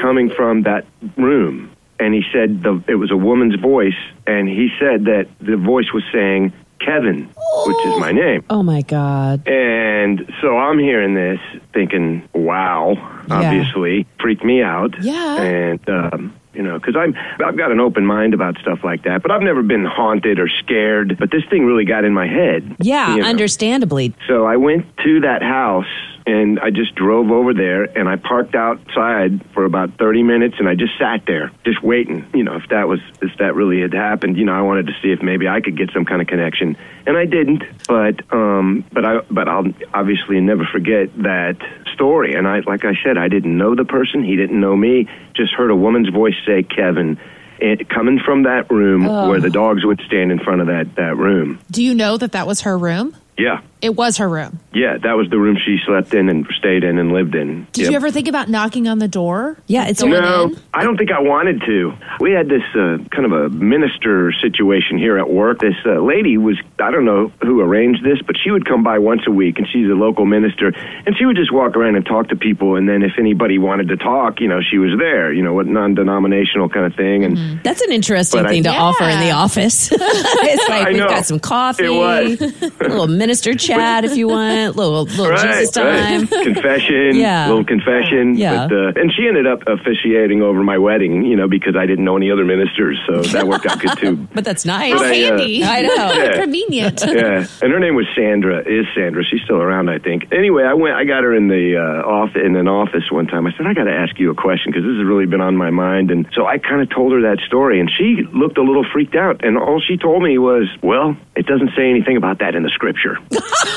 [0.00, 4.68] coming from that room, and he said the, it was a woman's voice, and he
[4.78, 6.52] said that the voice was saying
[6.84, 7.28] Kevin,
[7.66, 8.44] which is my name.
[8.50, 9.46] Oh my God.
[9.46, 11.40] And so I'm hearing this,
[11.72, 12.96] thinking, "Wow!"
[13.30, 15.00] Obviously, freaked me out.
[15.02, 15.40] Yeah.
[15.40, 19.22] And um, you know, because I'm I've got an open mind about stuff like that,
[19.22, 21.16] but I've never been haunted or scared.
[21.18, 22.76] But this thing really got in my head.
[22.80, 23.28] Yeah, you know.
[23.28, 24.14] understandably.
[24.26, 25.86] So I went to that house
[26.26, 30.68] and I just drove over there and I parked outside for about 30 minutes and
[30.68, 33.92] I just sat there just waiting, you know, if that was if that really had
[33.92, 36.28] happened, you know, I wanted to see if maybe I could get some kind of
[36.28, 36.76] connection.
[37.06, 41.56] And I didn't, but um but I but I'll obviously never forget that
[41.94, 45.08] story and I like I said I didn't know the person, he didn't know me,
[45.34, 47.18] just heard a woman's voice say Kevin
[47.58, 51.16] it, coming from that room where the dogs would stand in front of that that
[51.16, 51.60] room.
[51.70, 53.16] Do you know that that was her room?
[53.38, 53.60] Yeah.
[53.82, 54.60] It was her room.
[54.72, 57.66] Yeah, that was the room she slept in and stayed in and lived in.
[57.72, 57.90] Did Yep.
[57.90, 59.56] you ever think about knocking on the door?
[59.66, 60.56] Yeah, it's Going No, in?
[60.72, 61.92] I don't think I wanted to.
[62.20, 65.58] We had this uh, kind of a minister situation here at work.
[65.58, 68.98] This uh, lady was, I don't know who arranged this, but she would come by
[69.00, 70.72] once a week and she's a local minister
[71.04, 72.76] and she would just walk around and talk to people.
[72.76, 75.66] And then if anybody wanted to talk, you know, she was there, you know, what
[75.66, 77.24] non denominational kind of thing.
[77.24, 77.62] And Mm-hmm.
[77.62, 78.80] That's an interesting But I- thing to Yeah.
[78.82, 79.90] offer in the office.
[79.92, 81.08] it's like I we've know.
[81.08, 82.40] got some coffee, It was.
[82.40, 86.22] a little minister chat if you want, little little Right, Jesus time.
[86.22, 86.28] right.
[86.44, 87.48] confession, Yeah.
[87.48, 88.34] little confession.
[88.36, 88.66] Yeah.
[88.68, 92.04] But, uh, and she ended up officiating over my wedding, you know, because I didn't
[92.04, 94.28] know any other ministers, so that worked out good too.
[94.34, 94.92] But that's nice.
[94.92, 95.64] How But I, uh, handy.
[95.64, 96.12] I know.
[96.22, 96.40] Yeah.
[96.42, 97.02] Convenient.
[97.06, 98.60] yeah, and her name was Sandra.
[98.60, 99.24] Is Sandra?
[99.24, 100.28] She's still around, I think.
[100.32, 100.94] Anyway, I went.
[100.94, 103.46] I got her in the uh, off in an office one time.
[103.46, 105.56] I said, I got to ask you a question because this has really been on
[105.56, 106.10] my mind.
[106.10, 109.14] And so I kind of told her that story, and she looked a little freaked
[109.16, 109.44] out.
[109.44, 112.70] And all she told me was, "Well, it doesn't say anything about that in the
[112.70, 113.18] scripture."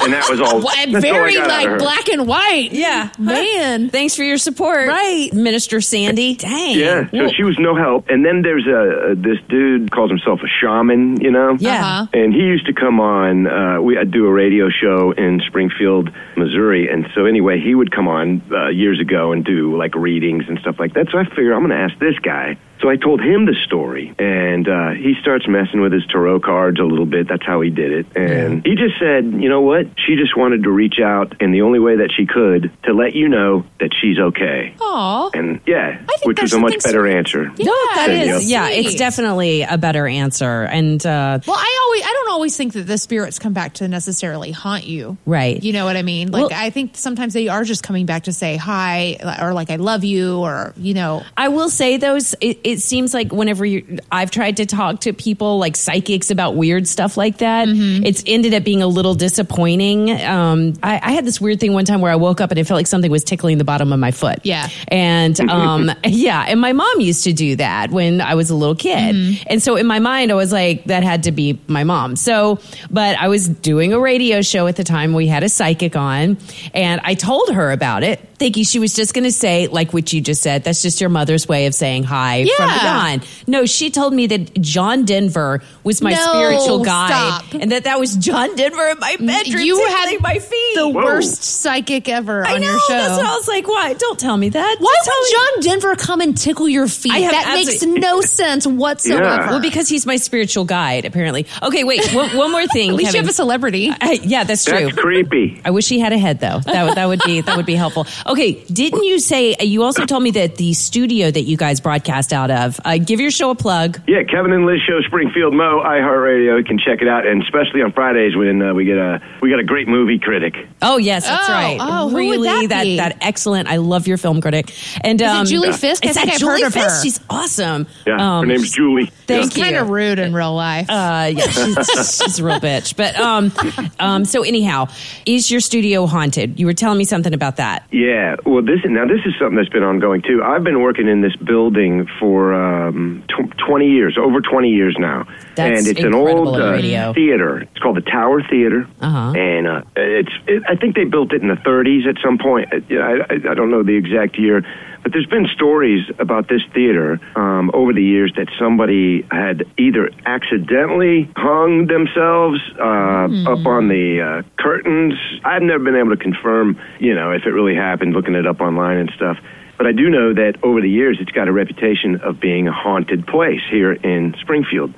[0.03, 0.59] And that was all.
[0.59, 2.69] Well, that's all very got out of like black and white.
[2.71, 3.09] Yeah.
[3.19, 3.89] Man.
[3.89, 5.29] Thanks for your support, Right.
[5.33, 6.35] Minister Sandy.
[6.35, 6.77] Dang.
[6.77, 8.09] Yeah, so Well, she was no help.
[8.09, 11.55] And then there's a, a this dude calls himself a shaman, you know.
[11.59, 11.75] Yeah.
[11.75, 12.07] Uh-huh.
[12.13, 13.47] And he used to come on.
[13.47, 17.91] Uh, we I'd do a radio show in Springfield, Missouri, and so anyway, he would
[17.91, 21.07] come on uh, years ago and do like readings and stuff like that.
[21.11, 22.57] So I figured I'm going to ask this guy.
[22.81, 26.79] So I told him the story, and uh, he starts messing with his tarot cards
[26.79, 27.27] a little bit.
[27.27, 29.87] That's how he did it, and he just said, "You know what?
[30.05, 33.13] She just wanted to reach out in the only way that she could to let
[33.13, 35.29] you know that she's okay." Aw.
[35.33, 37.15] And yeah, which was a much better sweet.
[37.15, 37.45] answer.
[37.45, 37.53] No,
[37.95, 38.51] that Thank is, you.
[38.51, 40.63] yeah, it's definitely a better answer.
[40.63, 43.87] And uh, Well, I always I don't always think that the spirits come back to
[43.87, 45.17] necessarily haunt you.
[45.25, 45.61] Right.
[45.63, 46.31] You know what I mean?
[46.31, 49.69] Like Well- I think sometimes they are just coming back to say hi or like
[49.69, 51.23] I love you or you know.
[51.37, 52.35] I will say those.
[52.41, 56.55] It, it seems like whenever you, I've tried to talk to people like psychics about
[56.55, 58.05] weird stuff like that, Mm-hmm.
[58.05, 60.11] it's ended up being a little disappointing.
[60.21, 62.65] Um, I, I had this weird thing one time where I woke up and it
[62.65, 64.39] felt like something was tickling the bottom of my foot.
[64.43, 64.67] Yeah.
[64.87, 68.75] and um, yeah, and my mom used to do that when I was a little
[68.75, 69.43] kid, Mm-hmm.
[69.47, 72.15] and so in my mind I was like, that had to be my mom.
[72.15, 75.13] So, but I was doing a radio show at the time.
[75.13, 76.37] We had a psychic on,
[76.73, 80.11] and I told her about it, thinking she was just going to say like what
[80.11, 80.63] you just said.
[80.63, 82.79] That's just your mother's way of saying hi from Yeah.
[82.81, 83.27] beyond.
[83.47, 87.09] No, she told me that John Denver was my No, spiritual guide,
[87.45, 87.53] stop.
[87.61, 89.61] and that that was John Denver in my bedroom.
[89.61, 90.75] You tickling had my feet.
[90.75, 91.03] The Whoa.
[91.05, 92.71] worst psychic ever I on know.
[92.71, 92.93] your show.
[92.93, 93.67] That's what I was like.
[93.67, 93.93] Why?
[93.93, 94.75] Don't tell me that.
[94.79, 97.13] Why Just tell me- would John Denver come and tickle your feet?
[97.13, 99.23] I have That makes no sense whatsoever.
[99.23, 99.49] Yeah.
[99.51, 101.45] Well, because he's my spiritual guide, apparently.
[101.61, 102.05] Okay, wait.
[102.13, 102.89] One, one more thing.
[102.89, 103.91] At least you have a celebrity.
[103.91, 104.85] I- yeah, that's true.
[104.85, 105.61] That's creepy.
[105.63, 106.59] I wish he had a head though.
[106.59, 108.07] That would that would be that would be helpful.
[108.25, 112.33] Okay, didn't you say you also told me that the studio that you guys broadcast
[112.33, 112.79] out of?
[112.85, 113.99] Uh, give your show a plug.
[114.07, 116.57] Yeah, Kevin and Liz show Springfield Mo iHeartRadio.
[116.57, 119.49] You can check it out, and especially on Fridays when uh, we get a we
[119.49, 120.53] got a great movie critic.
[120.81, 121.77] Oh yes, that's Oh, right.
[121.79, 122.97] oh, who would really, that be?
[122.97, 123.67] that excellent.
[123.67, 124.73] I love your film critic.
[125.01, 126.05] And Is it um, Julie Fisk?
[126.05, 126.81] I think that I've Julie heard of her.
[126.81, 127.03] Fisk.
[127.03, 127.87] She's awesome.
[128.05, 129.05] Yeah, Um, her name's Julie.
[129.27, 130.87] Thank She's kind of rude in real life.
[130.89, 131.87] Uh, yeah, she's,
[132.23, 132.95] she's a real bitch.
[132.95, 133.51] But um,
[133.99, 134.87] um, so anyhow,
[135.25, 136.59] is your studio haunted?
[136.59, 137.83] You were telling me something about that.
[137.91, 140.41] Yeah, well, this now this is something that's been ongoing too.
[140.43, 145.25] I've been working in this building for um, tw- twenty years, over twenty years now,
[145.55, 147.59] That's and it's an old uh, theater.
[147.61, 149.31] It's called the Tower Theater, Uh-huh.
[149.37, 150.31] and uh, it's.
[150.47, 152.71] It, I think they built it in the '30s at some point.
[152.73, 154.63] Uh, I, I, I don't know the exact year.
[155.03, 160.09] But there's been stories about this theater um, over the years that somebody had either
[160.25, 165.13] accidentally hung themselves uh, up on the uh, curtains.
[165.43, 168.61] I've never been able to confirm, you know, if it really happened, looking it up
[168.61, 169.37] online and stuff.
[169.77, 172.71] But I do know that over the years, it's got a reputation of being a
[172.71, 174.93] haunted place here in Springfield.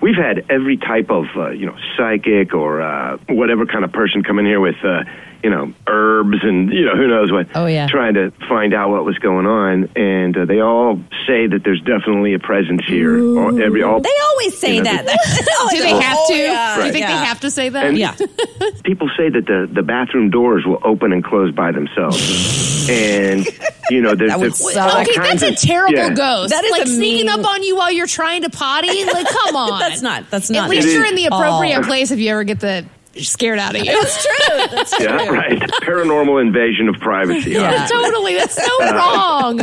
[0.00, 4.24] We've had every type of, uh, you know, psychic or uh, whatever kind of person
[4.24, 5.04] come in here with, uh,
[5.44, 7.48] you know, herbs and, you know, who knows what.
[7.54, 7.86] Oh, yeah.
[7.86, 9.90] Trying to find out what was going on.
[9.94, 13.36] And uh, they all say that there's definitely a presence here.
[13.36, 14.08] Or every, all, They
[14.42, 15.06] always say you know, that.
[15.60, 16.36] Oh, Do they have Oh, to?
[16.36, 16.76] yeah.
[16.78, 17.18] Do you think Yeah.
[17.20, 17.86] they have to say that?
[17.86, 18.14] And- Yeah.
[18.84, 22.88] people say that the, the bathroom doors will open and close by themselves.
[22.90, 23.46] and,
[23.90, 25.00] you know, there's, That would there's suck.
[25.08, 26.10] Okay, kinds that's a terrible yeah.
[26.14, 26.50] ghost.
[26.50, 29.04] That is like sneaking mean- up on you while you're trying to potty.
[29.04, 29.78] Like, come on.
[29.78, 30.30] That's not.
[30.30, 30.64] That's not.
[30.64, 31.82] At least you're in the appropriate Oh.
[31.82, 32.84] place if you ever get the
[33.16, 33.92] scared out of you.
[33.92, 34.56] That's true.
[34.70, 35.06] That's true.
[35.06, 35.60] Yeah, right.
[35.82, 37.50] Paranormal invasion of privacy.
[37.52, 37.86] Yeah.
[37.86, 38.34] totally.
[38.34, 39.58] That's so wrong.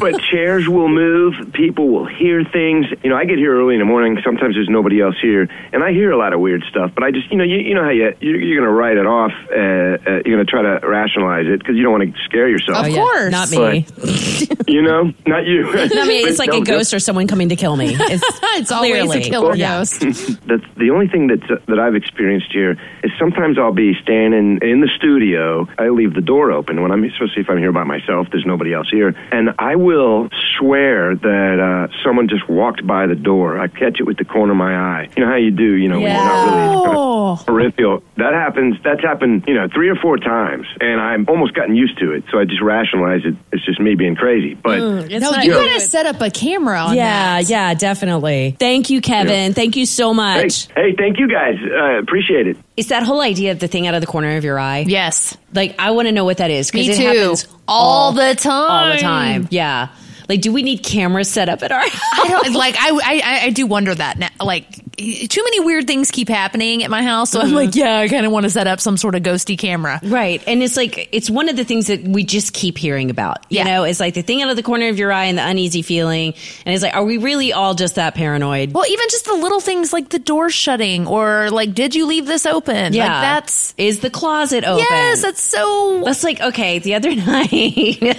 [0.00, 1.34] but chairs will move.
[1.52, 2.86] People will hear things.
[3.02, 4.18] You know, I get here early in the morning.
[4.24, 6.92] Sometimes there's nobody else here, and I hear a lot of weird stuff.
[6.94, 8.96] But I just, you know, you, you know how you you're, you're going to write
[8.96, 9.32] it off.
[9.50, 12.48] Uh, uh, you're going to try to rationalize it because you don't want to scare
[12.48, 12.78] yourself.
[12.78, 13.02] Oh, Of yeah.
[13.02, 13.30] course.
[13.32, 13.86] Not me.
[14.68, 15.68] You know, not you.
[15.68, 17.94] I mean, it's But like a no, ghost or someone coming to kill me.
[17.98, 18.22] It's,
[18.62, 19.78] It's always a killer Yeah.
[19.78, 20.00] ghost.
[20.46, 24.58] That's the only thing that's, that I've experienced here here is sometimes I'll be standing
[24.62, 25.66] in the studio.
[25.78, 28.28] I leave the door open when I'm, especially if I'm here by myself.
[28.30, 33.14] There's nobody else here, and I will swear that uh, someone just walked by the
[33.14, 33.58] door.
[33.58, 35.08] I catch it with the corner of my eye.
[35.16, 35.70] You know how you do.
[35.82, 38.02] You know when you're not really kind of peripheral.
[38.16, 38.76] That happens.
[38.84, 39.44] That's happened.
[39.46, 42.24] You know three or four times, and I've almost gotten used to it.
[42.30, 43.34] So I just rationalize it.
[43.52, 44.54] It's just me being crazy.
[44.54, 44.78] But
[45.10, 45.66] It's No, not you good.
[45.66, 47.48] gotta set up a camera on Yeah, that.
[47.50, 48.56] yeah, definitely.
[48.58, 49.54] Thank you, Kevin.
[49.54, 50.68] Thank you so hey, much.
[50.74, 51.56] hey, thank you guys.
[51.62, 52.51] Uh, appreciate it.
[52.76, 54.84] It's that whole idea of the thing out of the corner of your eye.
[54.86, 55.36] Yes.
[55.54, 57.02] Like, I want to know what that is because it too.
[57.02, 58.70] happens All the time.
[58.70, 59.48] All the time.
[59.50, 59.88] Yeah.
[60.32, 62.00] Like, do we need cameras set up at our house?
[62.24, 62.74] I don't like.
[62.78, 64.30] I, I I do wonder that now.
[64.40, 64.66] Like,
[64.96, 67.54] too many weird things keep happening at my house, so I'm mm-hmm.
[67.56, 70.00] like, yeah, I kind of want to set up some sort of ghosty camera.
[70.02, 70.42] Right.
[70.46, 73.38] And it's like, it's one of the things that we just keep hearing about.
[73.50, 73.64] You Yeah.
[73.64, 75.82] know, it's like the thing out of the corner of your eye and the uneasy
[75.82, 76.34] feeling.
[76.64, 78.72] And it's like, are we really all just that paranoid?
[78.72, 82.26] Well, even just the little things like the door shutting, or like, did you leave
[82.26, 82.92] this open?
[82.92, 83.04] yeah.
[83.04, 84.84] like, that's Is the closet open?
[84.88, 86.02] yes, that's so.
[86.04, 87.48] That's like, okay, the other night.
[87.50, 88.02] See,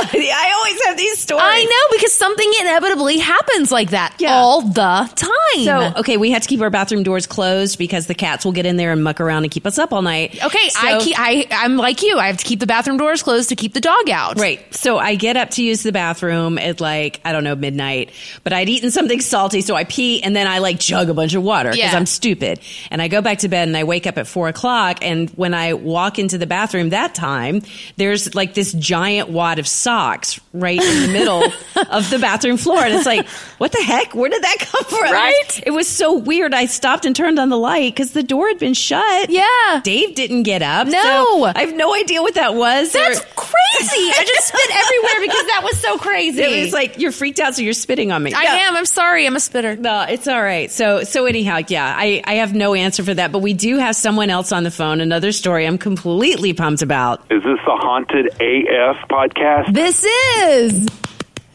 [0.00, 1.42] I always have these stories.
[1.44, 4.34] I know because something inevitably happens like that Yeah.
[4.34, 5.64] all the time.
[5.64, 8.66] So, okay, we had to keep our bathroom doors closed because the cats will get
[8.66, 10.38] in there and muck around and keep us up all night.
[10.44, 12.18] Okay, I, keep, I I'm like you.
[12.18, 14.38] I have to keep the bathroom doors closed to keep the dog out.
[14.38, 14.60] Right.
[14.74, 18.10] So I get up to use the bathroom at like, I don't know, midnight,
[18.44, 19.60] but I'd eaten something salty.
[19.60, 21.96] So I pee and then I like jug a bunch of water because Yeah.
[21.96, 22.60] I'm stupid.
[22.90, 24.98] And I go back to bed and I wake up at four o'clock.
[25.02, 27.62] And when I walk into the bathroom that time,
[27.96, 31.44] there's like this giant wad of socks right in the middle
[31.90, 32.78] of the bathroom floor.
[32.80, 33.26] And it's like,
[33.58, 34.14] what the heck?
[34.14, 35.02] Where did that come from?
[35.02, 35.62] Right?
[35.66, 36.54] It was so weird.
[36.54, 39.30] I stopped and turned on the light because the door had been shut.
[39.30, 39.80] Yeah.
[39.84, 40.86] Dave didn't get up.
[40.88, 41.02] No.
[41.02, 42.92] So I have no idea what that was.
[42.92, 44.10] That's or- crazy.
[44.10, 46.42] I just spit everywhere because that was so crazy.
[46.42, 48.32] it was like you're freaked out, so you're spitting on me.
[48.34, 48.50] I No.
[48.50, 48.76] am.
[48.76, 49.26] I'm sorry.
[49.26, 49.76] I'm a spitter.
[49.76, 50.70] No, it's all right.
[50.70, 53.94] So, so anyhow, yeah, I, I have no answer for that, but we do have
[53.96, 55.00] someone else on the phone.
[55.00, 57.20] Another story I'm completely pumped about.
[57.30, 59.74] Is this the Haunted AF podcast?
[59.74, 61.07] This is is.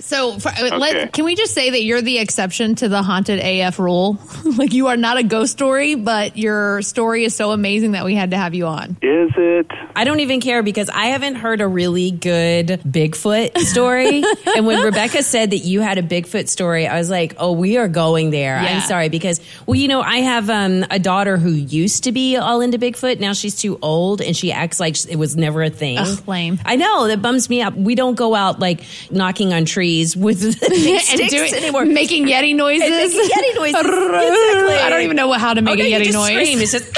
[0.06, 0.78] So, for, uh, Okay.
[0.78, 4.20] let, can we just say that you're the exception to the haunted AF rule?
[4.58, 8.14] like, you are not a ghost story, but your story is so amazing that we
[8.14, 8.98] had to have you on.
[9.02, 9.72] Is it?
[9.96, 14.24] I don't even care because I haven't heard a really good Bigfoot story.
[14.58, 17.78] and when Rebekah said that you had a Bigfoot story, I was like, oh, we
[17.78, 18.62] are going there.
[18.62, 18.76] Yeah.
[18.76, 22.36] I'm sorry because, well, you know, I have um, a daughter who used to be
[22.36, 23.22] all into Bigfoot.
[23.22, 25.98] Now she's too old and she acts like it was never a thing.
[25.98, 26.60] Ugh, lame.
[26.66, 27.74] I know that bums me up.
[27.74, 31.86] We don't go out like knocking on trees with sticks doing- anymore.
[31.86, 32.90] making Yeti noises.
[33.16, 33.76] Making Yeti noises.
[33.84, 34.76] Exactly.
[34.76, 36.32] I don't even know what, how to make Oh, a Yeti noise.
[36.32, 36.60] Scream.
[36.60, 36.92] It's just,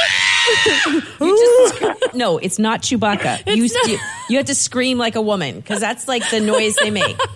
[1.20, 3.56] just no, it's not Chewbacca.
[3.56, 4.00] You, not-
[4.30, 7.18] you you have to scream like a woman because that's like the noise they make.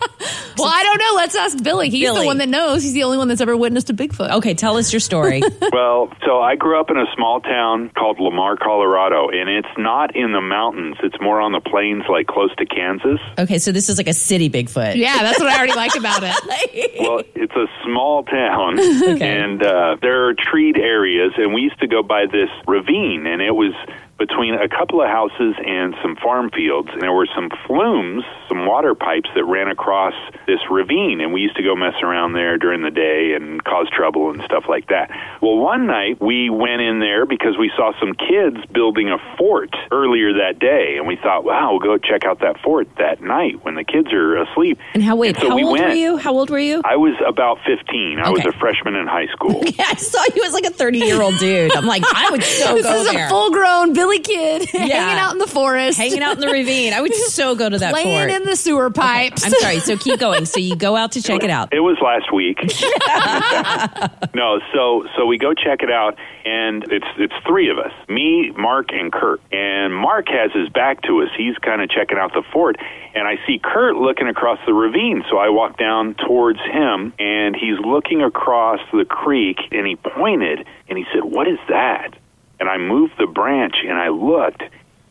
[0.57, 1.13] Well, I don't know.
[1.15, 1.89] Let's ask Billy.
[1.89, 2.19] He's Billy.
[2.19, 2.83] the one that knows.
[2.83, 4.29] He's the only one that's ever witnessed a Bigfoot.
[4.39, 5.41] Okay, tell us your story.
[5.71, 10.15] Well, so I grew up in a small town called Lamar, Colorado, and it's not
[10.15, 10.97] in the mountains.
[11.03, 13.19] It's more on the plains, like close to Kansas.
[13.37, 14.95] Okay, so this is like a city Bigfoot.
[14.95, 16.99] Yeah, that's what I already like about it.
[16.99, 19.39] Well, it's a small town, Okay.
[19.41, 23.41] and uh, there are treed areas, and we used to go by this ravine, and
[23.41, 23.73] it was
[24.19, 28.65] between a couple of houses and some farm fields, and there were some flumes, some
[28.65, 30.13] water pipes that ran across
[30.45, 33.87] this ravine, and we used to go mess around there during the day and cause
[33.95, 35.09] trouble and stuff like that.
[35.41, 39.73] Well, one night we went in there because we saw some kids building a fort
[39.91, 43.63] earlier that day, and we thought, wow, we'll go check out that fort that night
[43.63, 44.77] when the kids are asleep.
[44.93, 45.37] And how wait?
[45.37, 46.17] so how we old were you?
[46.17, 46.81] How old were you?
[46.83, 48.19] I was about 15.
[48.19, 49.63] I was a freshman in high school.
[49.79, 51.73] Yeah, I saw you as like a thirty year old dude.
[51.75, 53.27] I'm like, I would so this go is there.
[53.27, 55.99] a full grown Billy kid hanging out in the forest.
[55.99, 56.93] hanging out in the ravine.
[56.93, 58.31] I would so go to that Playing fort.
[58.31, 59.45] in the sewer pipes.
[59.45, 59.79] I'm sorry.
[59.79, 60.45] So keep going.
[60.45, 61.71] So you go out to check it out.
[61.71, 62.57] It was last week.
[64.33, 68.51] no, so so we go check it out, and it's it's three of us: me,
[68.57, 69.41] Mark, and Kurt.
[69.51, 72.77] And Mark has his back to us; he's kind of checking out the fort.
[73.13, 77.55] And I see Kurt looking across the ravine, so I walk down towards him, and
[77.55, 82.15] he's looking across the creek, and he pointed, and he said, "What is that?"
[82.59, 84.63] And I moved the branch, and I looked,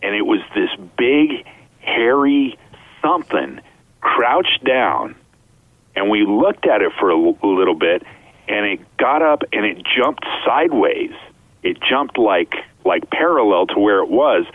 [0.03, 1.47] and it was this big,
[1.81, 2.59] hairy
[3.03, 3.61] something
[4.01, 5.15] crouched down.
[5.97, 8.03] And we looked at it for a little bit
[8.49, 11.13] and it got up and it jumped sideways.
[11.63, 14.47] It jumped like like parallel to where it was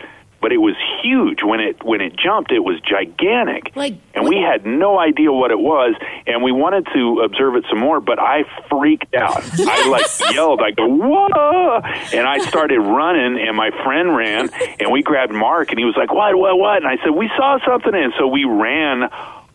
[0.44, 1.42] but it was huge.
[1.42, 3.74] When it when it jumped it was gigantic.
[3.74, 5.94] Like- and we had no idea what it was
[6.26, 9.42] and we wanted to observe it some more but i freaked out.
[9.58, 10.60] I like yelled.
[10.60, 11.80] I go whoa!
[12.12, 15.96] And i started running and my friend ran and we grabbed mark and he was
[15.96, 16.76] like what what what?
[16.76, 19.08] And i said we saw something and so we ran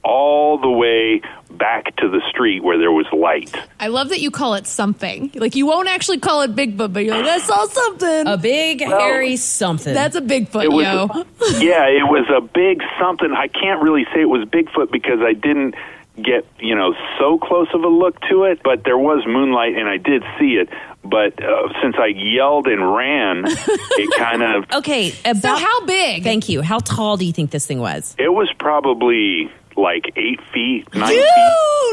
[0.03, 3.53] all the way back to the street where there was light.
[3.79, 5.31] I love that you call it something.
[5.35, 8.27] Like you won't actually call it Bigfoot, but you're like, I saw something.
[8.27, 9.93] A big hairy something.
[9.93, 11.59] That's a Bigfoot, It was- yo.
[11.59, 13.31] yeah, it was a big something.
[13.33, 15.75] I can't really say it was Bigfoot because I didn't
[16.21, 19.87] get, you know, so close of a look to it, but there was moonlight and
[19.89, 20.69] I did see it.
[21.03, 25.13] But uh, since I yelled and ran, it kind of okay.
[25.23, 26.23] About So how big?
[26.23, 26.61] Thank you.
[26.61, 28.15] How tall do you think this thing was?
[28.17, 31.23] it was probably like eight feet, nine feet.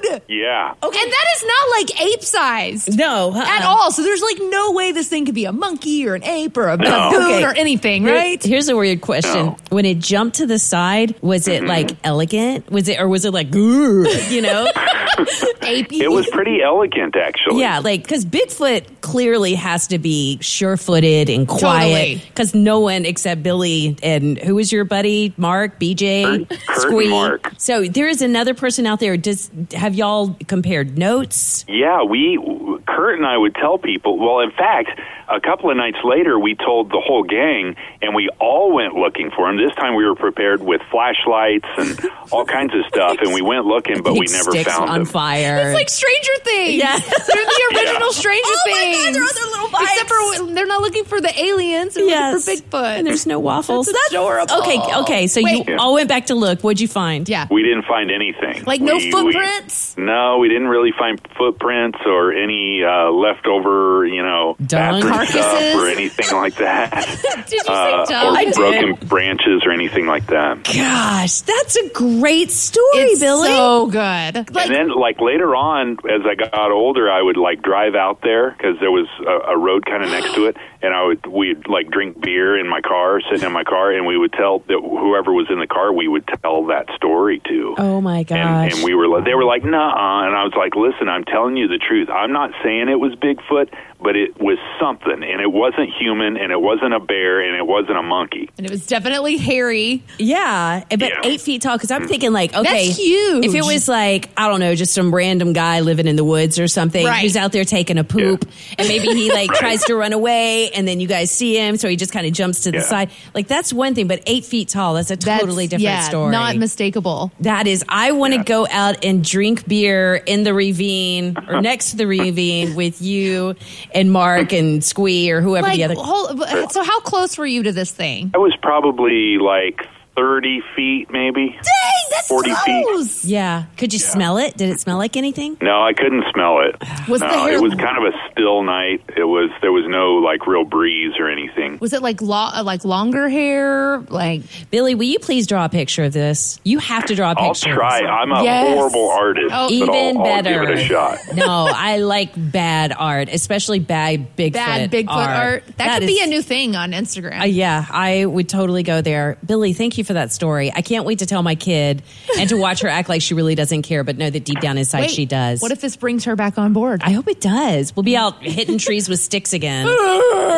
[0.03, 0.23] Dude!
[0.29, 0.75] Yeah.
[0.83, 0.99] Okay.
[1.03, 2.99] And that is not like ape sized.
[2.99, 3.45] No, uh-uh.
[3.47, 3.91] At all.
[3.93, 6.69] So there's like no way this thing could be a monkey or an ape or
[6.69, 7.11] a No.
[7.11, 7.45] baboon Okay.
[7.45, 8.43] or anything, right?
[8.43, 9.47] Here's a weird question.
[9.47, 9.57] No.
[9.71, 11.69] When it jumped to the side, was it Mm-hmm.
[11.69, 12.71] like elegant?
[12.71, 14.71] Was it, or was it like, "Grr," you know?
[15.17, 16.01] Apey.
[16.01, 17.61] It was pretty elegant, actually.
[17.61, 22.23] yeah, like, because Bigfoot clearly has to be sure footed and quiet.
[22.27, 25.33] Because no one except Billy and who was your buddy?
[25.37, 27.53] Mark, BJ, Kurt- Kurt and Mark.
[27.59, 29.17] So there is another person out there.
[29.17, 31.65] Does have y'all compared notes?
[31.69, 32.39] Yeah, we
[32.87, 34.19] Kurt and I would tell people.
[34.19, 38.29] Well, in fact, a couple of nights later, we told the whole gang, and we
[38.41, 39.57] all went looking for him.
[39.57, 41.99] This time, we were prepared with flashlights and
[42.33, 45.07] all kinds of stuff, and we went looking, but we never sticks found on him.
[45.07, 45.57] fire.
[45.69, 46.75] It's like Stranger Things.
[46.75, 46.99] Yeah.
[46.99, 48.11] They're the original Yeah.
[48.13, 49.93] Stranger Oh my God, they're on their little bikes.
[49.93, 51.95] Except for they're not looking for the aliens.
[51.95, 52.47] They're Yes.
[52.47, 52.99] looking for Bigfoot.
[52.99, 53.87] And there's no waffles.
[53.87, 54.55] That's adorable.
[54.63, 55.27] Okay, okay.
[55.27, 55.67] So Wait.
[55.69, 56.63] you all went back to look.
[56.63, 57.29] What'd you find?
[57.29, 57.47] yeah.
[57.51, 58.65] We didn't find anything.
[58.65, 59.97] Like no We- we- footprints?
[59.99, 65.01] no, we didn't really find footprints or any uh, leftover, you know, Dung?
[65.01, 65.41] bathroom Carcasses?
[65.41, 67.47] stuff or anything like that.
[67.49, 68.37] Did you Uh, say dumb?
[68.37, 70.63] or broken branches or anything like that.
[70.65, 73.49] Gosh, that's a great story, It's Billy.
[73.49, 74.55] so good.
[74.55, 78.21] Like, and then, like later on, as I got older, I would like drive out
[78.23, 81.27] there because there was a, a road kind of next to it, and I would
[81.27, 84.61] we'd like drink beer in my car, sitting in my car, and we would tell
[84.61, 87.75] that whoever was in the car, we would tell that story to.
[87.79, 88.37] oh my gosh.
[88.39, 91.25] And, and we were, li- they were like, nah, and I was like, listen, I'm
[91.25, 92.09] telling you the truth.
[92.11, 96.53] I'm not saying it was Bigfoot, but it was something, and it wasn't human, and
[96.53, 98.49] it wasn't a bear, and it wasn't a monkey.
[98.59, 100.03] and it was definitely hairy.
[100.19, 101.21] yeah, but Yeah.
[101.25, 101.77] eight feet tall.
[101.77, 102.09] Because I'm mm.
[102.09, 103.45] thinking like, okay, That's huge.
[103.47, 106.59] If it was like I don't know, just some random guy living in the woods
[106.59, 107.21] or something Right.
[107.23, 108.45] who's out there taking a poop,
[108.79, 109.59] and maybe he like Right.
[109.59, 112.33] tries to run away, and then you guys see him, so he just kind of
[112.33, 112.83] jumps to the Yeah.
[112.85, 113.11] side.
[113.35, 116.33] Like that's one thing, but eight feet tall, that's a That's- totally different yeah, story.
[116.33, 117.31] Not mistakable.
[117.41, 121.91] That is, I want to go out and drink beer in the ravine or next
[121.91, 123.55] to the ravine with you
[123.97, 125.95] and Mark and Squee or whoever Like, the other.
[125.97, 128.31] hold, so how close were you to this thing?
[128.35, 131.49] I was probably like 30 feet, maybe.
[131.51, 131.63] Dang,
[132.11, 132.85] that's 40 feet.
[132.87, 133.25] close.
[133.25, 133.65] Yeah.
[133.77, 134.57] Could you smell it?
[134.57, 135.57] Did it smell like anything?
[135.61, 136.77] No, I couldn't smell it.
[137.09, 139.01] Was no, the hair- it was kind of a still night.
[139.17, 141.79] It was there was no like real breeze or anything.
[141.81, 143.99] Was it like lo- uh, like longer hair?
[144.09, 146.59] Like Billy, will you please draw a picture of this?
[146.65, 147.75] You have to draw a I'll picture.
[147.75, 148.01] try.
[148.01, 148.77] I'm a Yes.
[148.77, 149.71] horrible artist, Oh.
[149.71, 150.61] Even I'll, I'll better.
[150.67, 151.19] give it a shot.
[151.35, 155.65] no, I like bad art, especially bad Bigfoot bad Bigfoot art.
[155.77, 157.41] That, could be a new thing on Instagram.
[157.43, 159.39] Uh, yeah, I would totally go there.
[159.47, 160.73] Billy, thank you for that story.
[160.75, 162.03] I can't wait to tell my kid
[162.39, 164.79] and to watch her act like she really doesn't care, but know that deep down
[164.79, 165.61] inside Wait, she does.
[165.61, 167.03] What if this brings her back on board?
[167.05, 167.95] I hope it does.
[167.95, 169.87] We'll be out hitting trees with sticks again.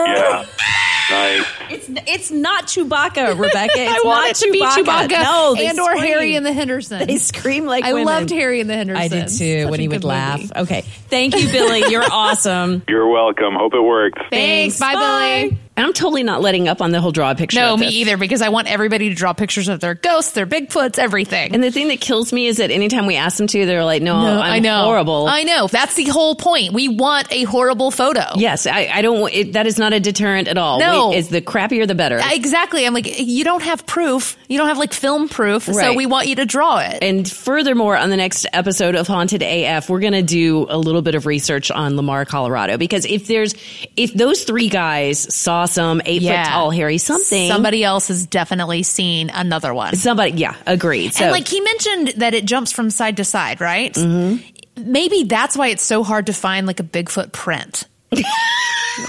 [0.08, 0.46] Yeah,
[1.10, 1.46] nice.
[1.70, 3.68] It's it's not Chewbacca, Rebekah.
[3.74, 5.92] It's I want not it to be Chewbacca No, they and or.
[5.98, 7.06] Harry and the Hendersons.
[7.06, 8.06] They scream like I women.
[8.06, 9.04] loved Harry and the Hendersons.
[9.04, 10.40] I did too Such when he would laugh.
[10.40, 10.52] movie.
[10.56, 11.90] Okay, thank you, Billy.
[11.90, 12.82] You're awesome.
[12.88, 13.54] You're welcome.
[13.54, 14.18] Hope it worked.
[14.30, 14.78] Thanks.
[14.78, 15.58] Bye, Billy.
[15.76, 17.60] And I'm totally not letting up on the whole draw a picture.
[17.60, 17.94] No, of me this.
[17.94, 21.54] either, because I want everybody to draw pictures of their ghosts, their Bigfoots, everything.
[21.54, 24.02] And the thing that kills me is that anytime we ask them to, they're like,
[24.02, 24.82] "No, No, I'm I know.
[24.86, 25.68] horrible." I know.
[25.68, 26.72] That's the whole point.
[26.72, 28.24] We want a horrible photo.
[28.36, 29.32] yes, I, I don't.
[29.32, 30.80] It, that is not a deterrent at all.
[30.80, 31.10] No.
[31.10, 32.20] We- it's the crappier the better.
[32.22, 32.86] Exactly.
[32.86, 34.36] I'm like, you don't have proof.
[34.48, 35.64] You don't have like film proof.
[35.64, 37.02] So we want you to draw it.
[37.02, 41.02] And furthermore, on the next episode of Haunted AF, we're going to do a little
[41.02, 43.54] bit of research on Lamar, Colorado, because if there's,
[43.96, 46.44] if those three guys saw some eight Yeah.
[46.44, 49.96] foot tall, hairy something, Somebody else has definitely seen another one.
[49.96, 51.14] somebody, yeah, agreed.
[51.14, 53.92] So, and like he mentioned that it jumps from side to side, right?
[53.92, 54.92] Mm-hmm.
[54.92, 57.84] Maybe that's why it's so hard to find like a Bigfoot print.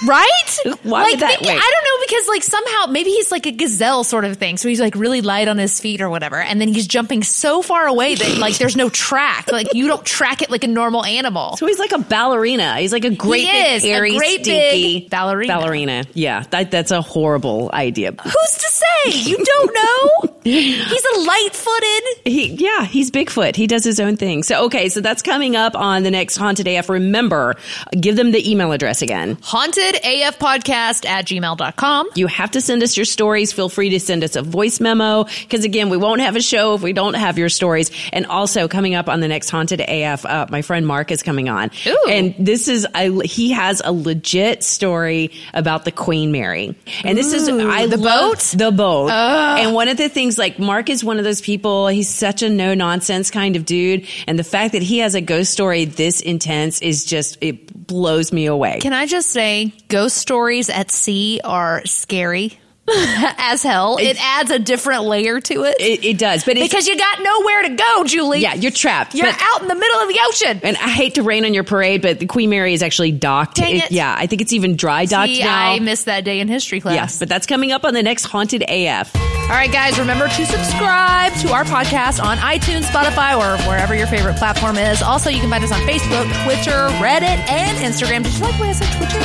[0.08, 0.58] right?
[0.84, 3.52] Why like would that- maybe- I don't know because like somehow maybe he's like a
[3.52, 4.58] gazelle sort of thing.
[4.58, 7.62] So he's like really light on his feet or whatever, and then he's jumping so
[7.62, 9.52] far away that like there's no track.
[9.52, 11.58] Like you don't track it like a normal animal.
[11.58, 12.78] so he's like a ballerina.
[12.78, 15.54] He's like a great He big, is, a great stinky big ballerina.
[15.54, 16.04] Ballerina.
[16.14, 18.12] Yeah, that, that's a horrible idea.
[18.12, 19.30] Who's to say?
[19.30, 20.36] You don't know.
[20.44, 22.34] He's a light footed.
[22.34, 23.56] He, yeah, he's Bigfoot.
[23.56, 24.42] He does his own thing.
[24.44, 26.90] So, okay, so that's coming up on the next Haunted AF.
[26.90, 27.56] Remember,
[28.00, 29.38] give them the email address again.
[29.42, 32.10] Haunted AF podcast at gmail.com.
[32.16, 33.54] You have to send us your stories.
[33.54, 36.76] Feel free to send us a voice memo because, again, we won't have a show
[36.76, 37.92] if we don't have your stories.
[38.14, 41.50] And also, coming up on the next Haunted AF, uh, my friend Mark is coming
[41.50, 41.72] on.
[41.88, 42.06] Ooh.
[42.10, 46.76] And this is, a, he has a legit story about the Queen Mary.
[47.04, 48.40] And this is, I the boat?
[48.56, 49.12] The boat.
[49.12, 52.50] And one of the things, like, Mark is one of those people, he's such a
[52.50, 54.08] no nonsense kind of dude.
[54.28, 58.32] And the fact that he has a ghost story this intense is just, it blows
[58.32, 58.80] me away.
[58.82, 62.60] Can I just say, ghost stories at sea are scary
[63.38, 63.98] as hell.
[63.98, 65.76] It adds a different layer to it.
[65.80, 68.40] It, it does, but because you got nowhere to go, Julie.
[68.40, 69.16] yeah, you're trapped.
[69.16, 70.60] You're but- out in the middle of the ocean.
[70.64, 73.60] And I hate to rain on your parade, but the Queen Mary is actually docked.
[73.60, 73.92] It.
[73.92, 75.72] Yeah, I think it's even dry docked See, now.
[75.72, 76.96] I missed that day in history class.
[76.96, 79.16] Yes, but that's coming up on the next Haunted AF.
[79.16, 84.08] All right, guys, remember to subscribe to our podcast on iTunes, Spotify, or wherever your
[84.08, 85.02] favorite platform is.
[85.02, 88.24] Also, you can find us on Facebook, Twitter, Reddit, and Instagram.
[88.24, 89.20] Did you like the way I said Twitter?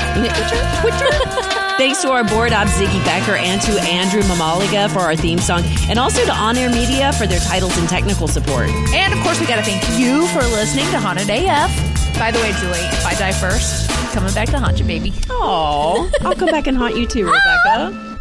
[0.80, 1.40] Twitter?
[1.42, 1.60] Twitter?
[1.77, 5.62] Thanks to our board op Ziggy Becker and to Andrew Mamaliga for our theme song,
[5.89, 8.68] and also to On Air Media for their titles and technical support.
[8.95, 11.70] and of course, we got to thank you for listening to Haunted AF.
[12.16, 15.12] By the way, Julie, if I die first, I'm coming back to haunt you, baby.
[15.29, 17.91] Oh, I'll come back and haunt you too, ah!
[17.91, 18.13] Rebekah.